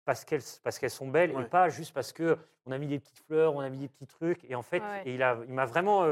parce 0.06 0.26
qu'elles 0.26 0.42
parce 0.64 0.80
qu'elles 0.80 0.90
sont 0.90 1.08
belles 1.08 1.32
Ouais. 1.36 1.44
et 1.44 1.46
pas 1.46 1.70
juste 1.70 1.94
parce 1.94 2.12
que 2.12 2.38
on 2.66 2.72
a 2.74 2.78
mis 2.78 2.88
des 2.88 3.00
petites 3.00 3.20
fleurs, 3.20 3.56
on 3.56 3.62
a 3.62 3.70
mis 3.70 3.78
des 3.78 3.88
petits 3.88 4.08
trucs 4.08 4.44
et 4.50 4.56
en 4.56 4.64
fait 4.64 4.80
Ouais, 4.82 4.88
ouais. 4.90 5.04
et 5.06 5.14
il 5.16 5.24
a 5.24 5.38
il 5.48 5.54
m'a 5.54 5.66
vraiment 5.66 6.06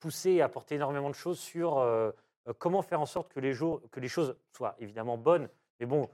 poussé 0.00 0.32
et 0.32 0.42
apporté 0.42 0.74
énormément 0.74 1.08
de 1.08 1.14
choses 1.14 1.38
sur 1.38 1.78
comment 2.54 2.82
faire 2.82 3.00
en 3.00 3.06
sorte 3.06 3.32
que 3.32 3.40
les, 3.40 3.52
jours, 3.52 3.80
que 3.90 4.00
les 4.00 4.08
choses 4.08 4.36
soient 4.56 4.74
évidemment 4.78 5.16
bonnes? 5.18 5.48
Mais 5.80 5.86
bon, 5.86 6.08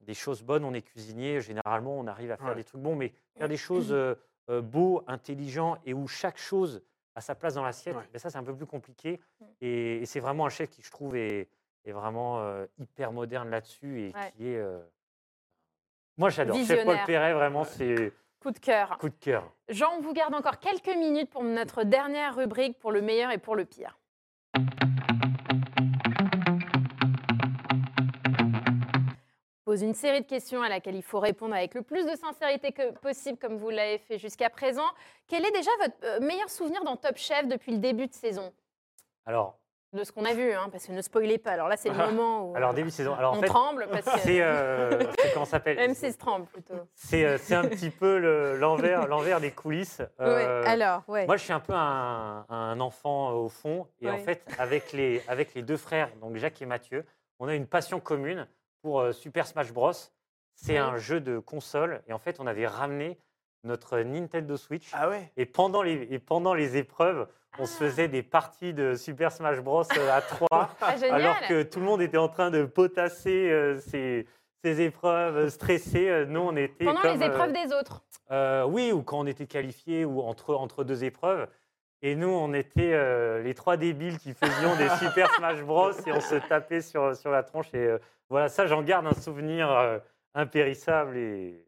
des 0.00 0.14
choses 0.14 0.42
bonnes, 0.42 0.64
on 0.64 0.74
est 0.74 0.82
cuisinier, 0.82 1.40
généralement 1.40 1.98
on 1.98 2.06
arrive 2.06 2.30
à 2.32 2.36
faire 2.36 2.48
Ouais. 2.48 2.54
des 2.54 2.64
trucs 2.64 2.80
bons, 2.80 2.96
mais 2.96 3.12
faire 3.36 3.48
des 3.48 3.56
choses 3.56 3.92
euh, 3.92 4.14
euh, 4.48 4.60
beaux, 4.62 5.02
intelligents 5.06 5.76
et 5.84 5.92
où 5.94 6.08
chaque 6.08 6.38
chose 6.38 6.82
a 7.14 7.20
sa 7.20 7.34
place 7.34 7.54
dans 7.54 7.62
l'assiette, 7.64 7.96
Ouais. 7.96 8.08
ben 8.12 8.18
ça 8.18 8.30
c'est 8.30 8.38
un 8.38 8.44
peu 8.44 8.54
plus 8.54 8.66
compliqué. 8.66 9.20
Mm. 9.40 9.44
Et, 9.60 9.96
et 10.02 10.06
c'est 10.06 10.20
vraiment 10.20 10.46
un 10.46 10.50
chef 10.50 10.70
qui 10.70 10.82
je 10.82 10.90
trouve 10.90 11.16
est, 11.16 11.48
est 11.84 11.92
vraiment 11.92 12.40
euh, 12.40 12.66
hyper 12.78 13.12
moderne 13.12 13.50
là-dessus 13.50 14.00
et 14.08 14.12
Ouais. 14.14 14.32
qui 14.36 14.48
est... 14.48 14.56
euh, 14.58 14.80
Moi 16.16 16.30
j'adore. 16.30 16.56
Chef 16.64 16.84
Paul. 16.84 16.96
Perret, 17.06 17.32
vraiment 17.34 17.64
c'est 17.64 18.12
Coup 18.40 18.52
de 18.52 18.58
cœur. 18.58 18.96
coup 18.98 19.10
de 19.10 19.14
cœur. 19.20 19.52
Jean, 19.68 19.90
on 19.98 20.00
vous 20.00 20.14
garde 20.14 20.34
encore 20.34 20.58
quelques 20.60 20.96
minutes 20.96 21.28
pour 21.30 21.42
notre 21.44 21.82
dernière 21.84 22.34
rubrique 22.36 22.78
pour 22.78 22.90
le 22.90 23.02
meilleur 23.02 23.30
et 23.32 23.38
pour 23.38 23.54
le 23.54 23.66
pire. 23.66 23.98
Pose 29.70 29.82
une 29.82 29.94
série 29.94 30.20
de 30.20 30.26
questions 30.26 30.62
à 30.62 30.68
laquelle 30.68 30.96
il 30.96 31.02
faut 31.02 31.20
répondre 31.20 31.54
avec 31.54 31.74
le 31.74 31.82
plus 31.82 32.04
de 32.04 32.16
sincérité 32.16 32.72
que 32.72 32.90
possible, 32.90 33.38
comme 33.38 33.56
vous 33.56 33.70
l'avez 33.70 33.98
fait 33.98 34.18
jusqu'à 34.18 34.50
présent. 34.50 34.82
Quel 35.28 35.44
est 35.46 35.52
déjà 35.52 35.70
votre 35.80 35.94
euh, 36.02 36.18
meilleur 36.18 36.50
souvenir 36.50 36.82
dans 36.82 36.96
Top 36.96 37.16
Chef 37.16 37.46
depuis 37.46 37.70
le 37.70 37.78
début 37.78 38.08
de 38.08 38.12
saison? 38.12 38.52
Alors, 39.26 39.60
De 39.92 40.02
ce 40.02 40.10
qu'on 40.10 40.24
a 40.24 40.34
vu, 40.34 40.52
hein, 40.52 40.70
parce 40.72 40.86
que 40.88 40.90
ne 40.92 41.00
spoilez 41.00 41.38
pas. 41.38 41.52
Alors 41.52 41.68
là, 41.68 41.76
c'est 41.76 41.88
le 41.88 41.94
moment 42.04 42.50
où 42.50 42.56
alors 42.56 42.70
euh, 42.70 42.74
début 42.74 42.88
de 42.88 42.92
saison. 42.94 43.14
Alors 43.14 43.34
en 43.34 43.36
on 43.38 43.40
fait, 43.42 43.46
tremble, 43.46 43.86
parce 43.92 44.06
que 44.12 44.18
c'est 44.18 44.40
euh, 44.40 45.04
comment 45.34 45.44
ça 45.44 45.52
s'appelle? 45.52 45.78
M6 45.78 46.16
tremble 46.16 46.46
plutôt. 46.46 46.74
C'est 46.94 47.24
euh, 47.24 47.38
c'est 47.38 47.54
un 47.54 47.62
petit 47.68 47.90
peu 47.90 48.18
le- 48.18 48.56
l'envers 48.56 49.06
l'envers 49.06 49.40
des 49.40 49.52
coulisses. 49.52 50.02
Euh, 50.20 50.62
Ouais, 50.62 50.68
alors, 50.68 51.04
ouais. 51.06 51.26
Moi, 51.26 51.36
je 51.36 51.44
suis 51.44 51.52
un 51.52 51.60
peu 51.60 51.74
un, 51.74 52.44
un 52.48 52.80
enfant 52.80 53.30
euh, 53.30 53.34
au 53.34 53.48
fond. 53.48 53.86
Et 54.00 54.10
en 54.10 54.18
fait, 54.18 54.42
avec 54.58 54.90
les, 54.90 55.22
avec 55.28 55.54
les 55.54 55.62
deux 55.62 55.76
frères, 55.76 56.10
donc 56.20 56.34
Jacques 56.38 56.60
et 56.60 56.66
Mathieu, 56.66 57.04
on 57.38 57.46
a 57.46 57.54
une 57.54 57.68
passion 57.68 58.00
commune 58.00 58.48
pour 58.82 59.12
Super 59.14 59.46
Smash 59.46 59.72
Bros. 59.72 59.92
C'est 60.54 60.76
un 60.78 60.96
jeu 60.98 61.20
de 61.20 61.38
console. 61.38 62.02
Et 62.06 62.12
en 62.12 62.18
fait, 62.18 62.38
on 62.40 62.46
avait 62.46 62.66
ramené 62.66 63.18
notre 63.64 63.98
Nintendo 64.00 64.56
Switch. 64.56 64.90
Ah 64.92 65.08
ouais 65.08 65.30
Et, 65.36 65.46
pendant 65.46 65.82
les, 65.82 66.06
et 66.10 66.18
pendant 66.18 66.54
les 66.54 66.76
épreuves, 66.76 67.26
on 67.58 67.66
se 67.66 67.74
Ah. 67.74 67.78
faisait 67.88 68.08
des 68.08 68.22
parties 68.22 68.72
de 68.74 68.94
Super 68.94 69.32
Smash 69.32 69.60
Bros. 69.60 69.84
euh, 69.98 70.10
à 70.12 70.20
trois. 70.22 70.70
Ah, 70.80 70.96
génial. 70.96 71.20
alors 71.20 71.40
que 71.48 71.62
tout 71.62 71.78
le 71.80 71.86
monde 71.86 72.00
était 72.02 72.16
en 72.18 72.28
train 72.28 72.50
de 72.50 72.64
potasser 72.64 73.50
euh, 73.50 73.78
ses, 73.80 74.26
ses 74.64 74.80
épreuves, 74.82 75.36
euh, 75.36 75.48
stressés. 75.50 76.08
euh, 76.08 76.26
Nous, 76.26 76.40
on 76.40 76.56
était 76.56 76.84
Pendant 76.84 77.00
comme, 77.02 77.18
les 77.18 77.24
euh, 77.24 77.28
épreuves 77.28 77.52
des 77.52 77.72
autres. 77.74 78.02
oui, 78.68 78.92
ou 78.92 79.02
quand 79.02 79.18
on 79.18 79.26
était 79.26 79.46
qualifié 79.46 80.04
ou 80.04 80.20
entre, 80.22 80.54
entre 80.54 80.84
deux 80.84 81.04
épreuves. 81.04 81.46
Et 82.02 82.16
nous, 82.16 82.28
on 82.28 82.54
était 82.54 82.92
euh, 82.94 83.42
les 83.42 83.54
trois 83.54 83.76
débiles 83.76 84.18
qui 84.18 84.32
faisions 84.32 84.74
des 84.76 84.88
Super 84.98 85.30
Smash 85.34 85.62
Bros. 85.62 85.92
et 86.06 86.12
on 86.12 86.20
se 86.20 86.36
tapait 86.48 86.80
sur, 86.80 87.14
sur 87.14 87.30
la 87.30 87.42
tronche. 87.42 87.72
Et 87.74 87.86
euh, 87.86 87.98
voilà, 88.30 88.48
ça, 88.48 88.66
j'en 88.66 88.82
garde 88.82 89.06
un 89.06 89.14
souvenir 89.14 89.70
euh, 89.70 89.98
impérissable 90.34 91.16
et, 91.16 91.66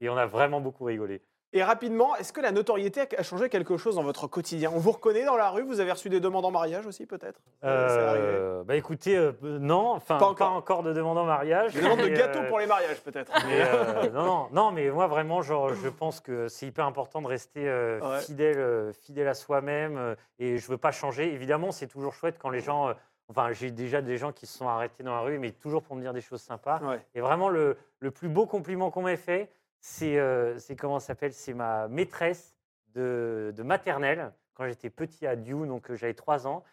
et 0.00 0.08
on 0.08 0.16
a 0.16 0.26
vraiment 0.26 0.60
beaucoup 0.60 0.84
rigolé. 0.84 1.22
Et 1.52 1.64
rapidement, 1.64 2.14
est-ce 2.16 2.32
que 2.32 2.40
la 2.40 2.52
notoriété 2.52 3.02
a- 3.18 3.22
changé 3.24 3.48
quelque 3.48 3.76
chose 3.76 3.96
dans 3.96 4.04
votre 4.04 4.28
quotidien? 4.28 4.70
On 4.72 4.78
vous 4.78 4.92
reconnaît 4.92 5.24
dans 5.24 5.36
la 5.36 5.50
rue 5.50 5.62
Vous 5.62 5.80
avez 5.80 5.90
reçu 5.90 6.08
des 6.08 6.20
demandes 6.20 6.44
en 6.44 6.52
mariage 6.52 6.86
aussi, 6.86 7.06
peut-être? 7.06 7.40
Euh, 7.64 8.62
bah 8.62 8.76
écoutez, 8.76 9.16
euh, 9.16 9.32
non, 9.42 9.90
enfin, 9.90 10.18
Pas 10.18 10.34
pas 10.34 10.46
encore. 10.46 10.82
de 10.84 10.92
demande 10.92 11.18
en 11.18 11.24
mariage. 11.24 11.74
Des 11.74 11.80
demandes 11.82 12.00
de 12.02 12.08
gâteaux 12.08 12.38
euh, 12.40 12.48
pour 12.48 12.58
les 12.60 12.66
mariages, 12.66 13.00
peut-être 13.02 13.32
euh, 13.46 14.10
non, 14.12 14.22
non, 14.24 14.48
non, 14.52 14.70
mais 14.70 14.90
moi 14.90 15.06
vraiment, 15.08 15.42
genre, 15.42 15.74
je 15.74 15.88
pense 15.88 16.20
que 16.20 16.46
c'est 16.48 16.66
hyper 16.66 16.86
important 16.86 17.20
de 17.20 17.26
rester 17.26 17.60
Ouais. 17.60 18.20
fidèle, 18.20 18.92
fidèle 18.94 19.28
à 19.28 19.34
soi-même 19.34 20.14
et 20.38 20.56
je 20.58 20.66
veux 20.68 20.78
pas 20.78 20.92
changer. 20.92 21.32
Évidemment, 21.34 21.72
c'est 21.72 21.86
toujours 21.88 22.14
chouette 22.14 22.36
quand 22.38 22.50
les 22.50 22.60
gens, 22.60 22.94
enfin, 23.28 23.52
j'ai 23.52 23.70
déjà 23.70 24.00
des 24.02 24.16
gens 24.18 24.32
qui 24.32 24.46
se 24.46 24.56
sont 24.56 24.68
arrêtés 24.68 25.02
dans 25.02 25.14
la 25.14 25.20
rue, 25.22 25.38
mais 25.38 25.50
toujours 25.50 25.82
pour 25.82 25.96
me 25.96 26.00
dire 26.00 26.12
des 26.12 26.20
choses 26.20 26.40
sympas. 26.42 26.78
Ouais. 26.82 27.00
Et 27.14 27.20
vraiment, 27.20 27.48
le, 27.48 27.76
le 27.98 28.10
plus 28.10 28.28
beau 28.28 28.46
compliment 28.46 28.90
qu'on 28.90 29.02
m'ait 29.02 29.16
fait, 29.16 29.50
c'est, 29.80 30.18
euh, 30.18 30.58
c'est 30.58 30.76
comment 30.76 31.00
s'appelle? 31.00 31.32
C'est 31.32 31.54
ma 31.54 31.88
maîtresse 31.88 32.54
de, 32.94 33.52
de 33.56 33.62
maternelle 33.62 34.32
quand 34.54 34.66
j'étais 34.66 34.90
petit 34.90 35.26
à 35.26 35.36
Diou, 35.36 35.66
donc 35.66 35.90
euh, 35.90 35.96
j'avais 35.96 36.14
trois 36.14 36.46
ans, 36.46 36.64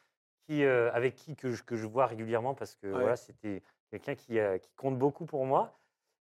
qui, 0.46 0.63
euh, 0.63 0.91
avec 0.93 1.15
qui 1.15 1.36
que 1.36 1.52
je, 1.52 1.63
que 1.63 1.76
je 1.76 1.86
vois 1.88 2.06
régulièrement 2.06 2.54
parce 2.54 2.76
que 2.76 2.88
Ouais. 2.88 3.00
voilà, 3.00 3.15
c'était 3.15 3.62
quelqu'un 3.89 4.15
qui, 4.15 4.39
euh, 4.39 4.58
qui 4.58 4.72
compte 4.76 4.98
beaucoup 4.98 5.26
pour 5.26 5.46
moi. 5.46 5.78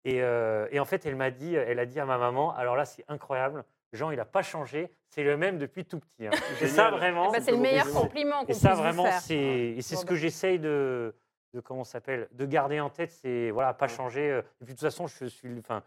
Et, 0.04 0.22
euh, 0.22 0.68
et 0.70 0.78
en 0.78 0.84
fait, 0.84 1.04
elle 1.06 1.16
m'a 1.16 1.30
dit, 1.30 1.54
elle 1.54 1.78
a 1.80 1.86
dit 1.86 1.98
à 1.98 2.04
ma 2.04 2.18
maman, 2.18 2.54
alors 2.54 2.76
là, 2.76 2.84
c'est 2.84 3.04
incroyable. 3.08 3.64
Jean, 3.92 4.10
il 4.10 4.16
n'a 4.16 4.24
pas 4.24 4.42
changé, 4.42 4.92
c'est 5.08 5.24
le 5.24 5.36
même 5.36 5.58
depuis 5.58 5.84
tout 5.84 5.98
petit. 5.98 6.26
hein. 6.26 6.30
C'est 6.58 6.66
Génial. 6.66 6.70
ça 6.74 6.90
vraiment. 6.90 7.30
Eh 7.30 7.32
ben, 7.38 7.42
c'est 7.42 7.50
le 7.52 7.56
meilleur 7.56 7.90
compliment. 7.90 8.40
qu'on 8.44 8.52
Et 8.52 8.54
ça 8.54 8.74
vraiment, 8.74 9.04
faire. 9.04 9.20
c'est 9.20 9.36
et 9.36 9.82
c'est 9.82 9.96
ce 9.96 10.04
que 10.04 10.14
j'essaye 10.14 10.58
de, 10.58 11.14
de 11.54 11.60
comment 11.60 11.84
s'appelle, 11.84 12.28
de 12.32 12.44
garder 12.46 12.80
en 12.80 12.90
tête, 12.90 13.10
c'est 13.10 13.50
voilà, 13.50 13.72
pas 13.74 13.86
Ouais. 13.86 13.92
changer. 13.92 14.40
Et 14.60 14.64
puis 14.64 14.74
de 14.74 14.78
toute 14.78 14.80
façon, 14.80 15.06
je 15.06 15.24
suis, 15.24 15.58
enfin, 15.58 15.82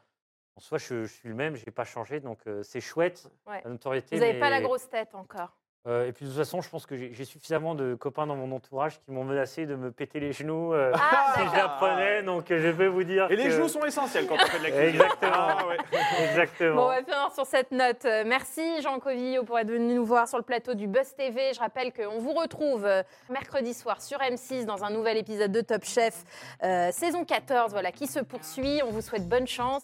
en 0.55 0.59
soi, 0.59 0.77
je, 0.77 1.03
je 1.05 1.13
suis 1.13 1.29
le 1.29 1.35
même, 1.35 1.55
j'ai 1.55 1.71
pas 1.71 1.85
changé, 1.85 2.19
donc 2.19 2.39
euh, 2.47 2.61
c'est 2.63 2.81
chouette 2.81 3.27
Ouais. 3.47 3.61
la 3.63 3.69
notoriété. 3.71 4.15
Vous 4.15 4.21
n'avez 4.21 4.39
pas 4.39 4.49
la 4.49 4.61
grosse 4.61 4.89
tête 4.89 5.09
encore. 5.13 5.49
euh, 5.87 6.05
et 6.07 6.11
puis 6.11 6.25
de 6.25 6.29
toute 6.29 6.37
façon, 6.37 6.61
je 6.61 6.69
pense 6.69 6.85
que 6.85 6.95
j'ai 6.95 7.25
suffisamment 7.25 7.73
de 7.73 7.95
copains 7.95 8.27
dans 8.27 8.35
mon 8.35 8.51
entourage 8.55 8.99
qui 9.01 9.09
m'ont 9.11 9.23
menacé 9.23 9.65
de 9.65 9.75
me 9.75 9.91
péter 9.91 10.19
les 10.19 10.31
genoux 10.31 10.73
euh, 10.73 10.91
Ah, 10.93 11.33
si 11.37 11.41
je 11.49 11.55
l'apprenais, 11.55 12.21
donc 12.21 12.45
je 12.49 12.69
peux 12.71 12.85
vous 12.85 13.03
dire. 13.03 13.25
Et 13.31 13.35
les 13.35 13.49
genoux 13.49 13.67
sont 13.67 13.83
essentiels 13.83 14.27
quand 14.27 14.35
on 14.35 14.45
fait 14.45 14.59
de 14.59 14.63
la 14.63 14.69
cuisine. 14.77 15.01
Exactement. 15.01 15.31
Ah, 15.33 15.65
ouais. 15.67 15.77
Exactement. 16.29 16.75
Bon, 16.75 16.83
on 16.83 16.87
va 16.89 17.03
finir 17.03 17.31
sur 17.33 17.45
cette 17.47 17.71
note. 17.71 18.03
Merci 18.03 18.81
Jean 18.83 18.99
Covillo 18.99 19.43
pour 19.43 19.57
être 19.57 19.71
venu 19.71 19.95
nous 19.95 20.05
voir 20.05 20.27
sur 20.27 20.37
le 20.37 20.43
plateau 20.43 20.75
du 20.75 20.85
Buzz 20.87 21.15
TV. 21.15 21.51
Je 21.55 21.59
rappelle 21.59 21.91
qu'on 21.91 22.19
vous 22.19 22.33
retrouve 22.33 22.87
mercredi 23.29 23.73
soir 23.73 24.03
sur 24.03 24.19
M6 24.19 24.65
dans 24.65 24.83
un 24.83 24.91
nouvel 24.91 25.17
épisode 25.17 25.51
de 25.51 25.61
Top 25.61 25.83
Chef, 25.83 26.23
euh, 26.63 26.91
saison 26.91 27.25
14, 27.25 27.71
voilà, 27.71 27.91
qui 27.91 28.05
se 28.05 28.19
poursuit. 28.19 28.81
On 28.85 28.91
vous 28.91 29.01
souhaite 29.01 29.27
bonne 29.27 29.47
chance. 29.47 29.79